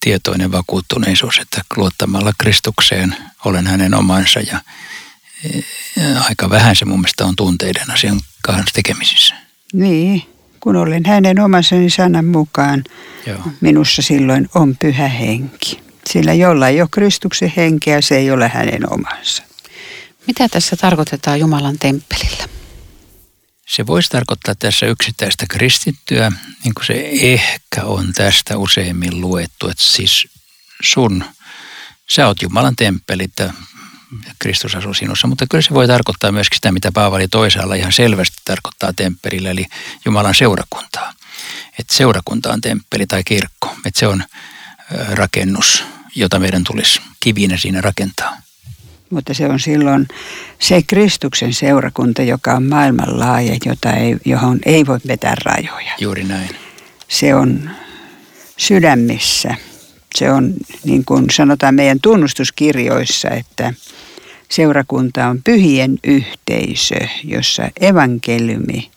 tietoinen 0.00 0.52
vakuuttuneisuus, 0.52 1.38
että 1.38 1.62
luottamalla 1.76 2.32
Kristukseen 2.38 3.16
olen 3.44 3.66
hänen 3.66 3.94
omansa 3.94 4.40
ja 4.40 4.60
aika 6.28 6.50
vähän 6.50 6.76
se 6.76 6.84
mun 6.84 7.00
mielestä 7.00 7.24
on 7.24 7.36
tunteiden 7.36 7.90
asian 7.90 8.20
kanssa 8.42 8.74
tekemisissä. 8.74 9.34
Niin, 9.72 10.22
kun 10.60 10.76
olen 10.76 11.02
hänen 11.06 11.40
omassani 11.40 11.90
sanan 11.90 12.24
mukaan, 12.24 12.84
Joo. 13.26 13.38
minussa 13.60 14.02
silloin 14.02 14.48
on 14.54 14.76
pyhä 14.76 15.08
henki. 15.08 15.89
Sillä 16.12 16.34
jolla 16.34 16.68
ei 16.68 16.80
ole 16.80 16.88
Kristuksen 16.90 17.52
henkeä, 17.56 18.00
se 18.00 18.16
ei 18.16 18.30
ole 18.30 18.48
hänen 18.48 18.92
omansa. 18.92 19.42
Mitä 20.26 20.48
tässä 20.48 20.76
tarkoitetaan 20.76 21.40
Jumalan 21.40 21.78
temppelillä? 21.78 22.48
Se 23.66 23.86
voisi 23.86 24.08
tarkoittaa 24.08 24.54
tässä 24.54 24.86
yksittäistä 24.86 25.46
kristittyä, 25.50 26.32
niin 26.64 26.74
kuin 26.74 26.86
se 26.86 27.08
ehkä 27.12 27.84
on 27.84 28.12
tästä 28.12 28.58
useimmin 28.58 29.20
luettu, 29.20 29.68
että 29.68 29.82
siis 29.82 30.28
sun, 30.82 31.24
sä 32.10 32.26
oot 32.26 32.42
Jumalan 32.42 32.76
temppeli, 32.76 33.22
että 33.24 33.54
Kristus 34.38 34.74
asuu 34.74 34.94
sinussa, 34.94 35.26
mutta 35.26 35.46
kyllä 35.50 35.62
se 35.62 35.74
voi 35.74 35.86
tarkoittaa 35.86 36.32
myöskin 36.32 36.56
sitä, 36.56 36.72
mitä 36.72 36.92
Paavali 36.92 37.28
toisaalla 37.28 37.74
ihan 37.74 37.92
selvästi 37.92 38.36
tarkoittaa 38.44 38.92
temppelillä, 38.92 39.50
eli 39.50 39.66
Jumalan 40.04 40.34
seurakuntaa. 40.34 41.12
Että 41.78 41.96
seurakunta 41.96 42.52
on 42.52 42.60
temppeli 42.60 43.06
tai 43.06 43.24
kirkko, 43.24 43.76
että 43.86 44.00
se 44.00 44.06
on 44.06 44.24
rakennus, 45.10 45.84
jota 46.14 46.38
meidän 46.38 46.64
tulisi 46.64 47.00
kivinä 47.20 47.56
siinä 47.56 47.80
rakentaa. 47.80 48.36
Mutta 49.10 49.34
se 49.34 49.46
on 49.46 49.60
silloin 49.60 50.08
se 50.58 50.82
Kristuksen 50.82 51.54
seurakunta, 51.54 52.22
joka 52.22 52.52
on 52.52 52.62
maailmanlaaja, 52.62 53.56
jota 53.66 53.92
ei, 53.92 54.16
johon 54.24 54.58
ei 54.66 54.86
voi 54.86 54.98
vetää 55.06 55.34
rajoja. 55.44 55.92
Juuri 56.00 56.24
näin. 56.24 56.50
Se 57.08 57.34
on 57.34 57.70
sydämissä. 58.56 59.54
Se 60.14 60.30
on 60.30 60.54
niin 60.84 61.04
kuin 61.04 61.30
sanotaan 61.30 61.74
meidän 61.74 62.00
tunnustuskirjoissa, 62.00 63.28
että 63.28 63.74
Seurakunta 64.50 65.26
on 65.26 65.42
pyhien 65.42 65.98
yhteisö, 66.04 66.94
jossa 67.24 67.70
evankeliumi 67.80 68.90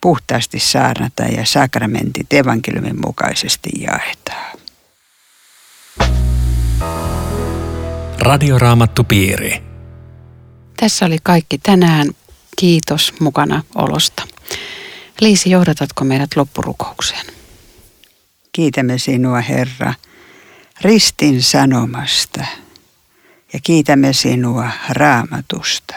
puhtaasti 0.00 0.58
saarnataan 0.58 1.32
ja 1.32 1.44
sakramentit 1.44 2.32
evankeliumin 2.32 3.00
mukaisesti 3.06 3.70
jaetaan. 3.80 4.58
Radioraamattupiiri. 8.20 9.62
Tässä 10.76 11.06
oli 11.06 11.18
kaikki 11.22 11.58
tänään. 11.58 12.08
Kiitos 12.56 13.14
mukana 13.20 13.62
olosta. 13.74 14.22
Liisi, 15.20 15.50
johdatatko 15.50 16.04
meidät 16.04 16.36
loppurukoukseen? 16.36 17.26
Kiitämme 18.52 18.98
sinua, 18.98 19.40
Herra, 19.40 19.94
ristin 20.82 21.42
sanomasta– 21.42 22.44
ja 23.52 23.60
kiitämme 23.62 24.12
sinua 24.12 24.70
raamatusta 24.88 25.94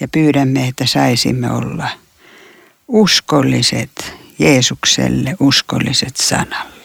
ja 0.00 0.08
pyydämme, 0.08 0.68
että 0.68 0.86
saisimme 0.86 1.50
olla 1.50 1.88
uskolliset 2.88 4.14
Jeesukselle, 4.38 5.36
uskolliset 5.40 6.16
sanalle. 6.16 6.77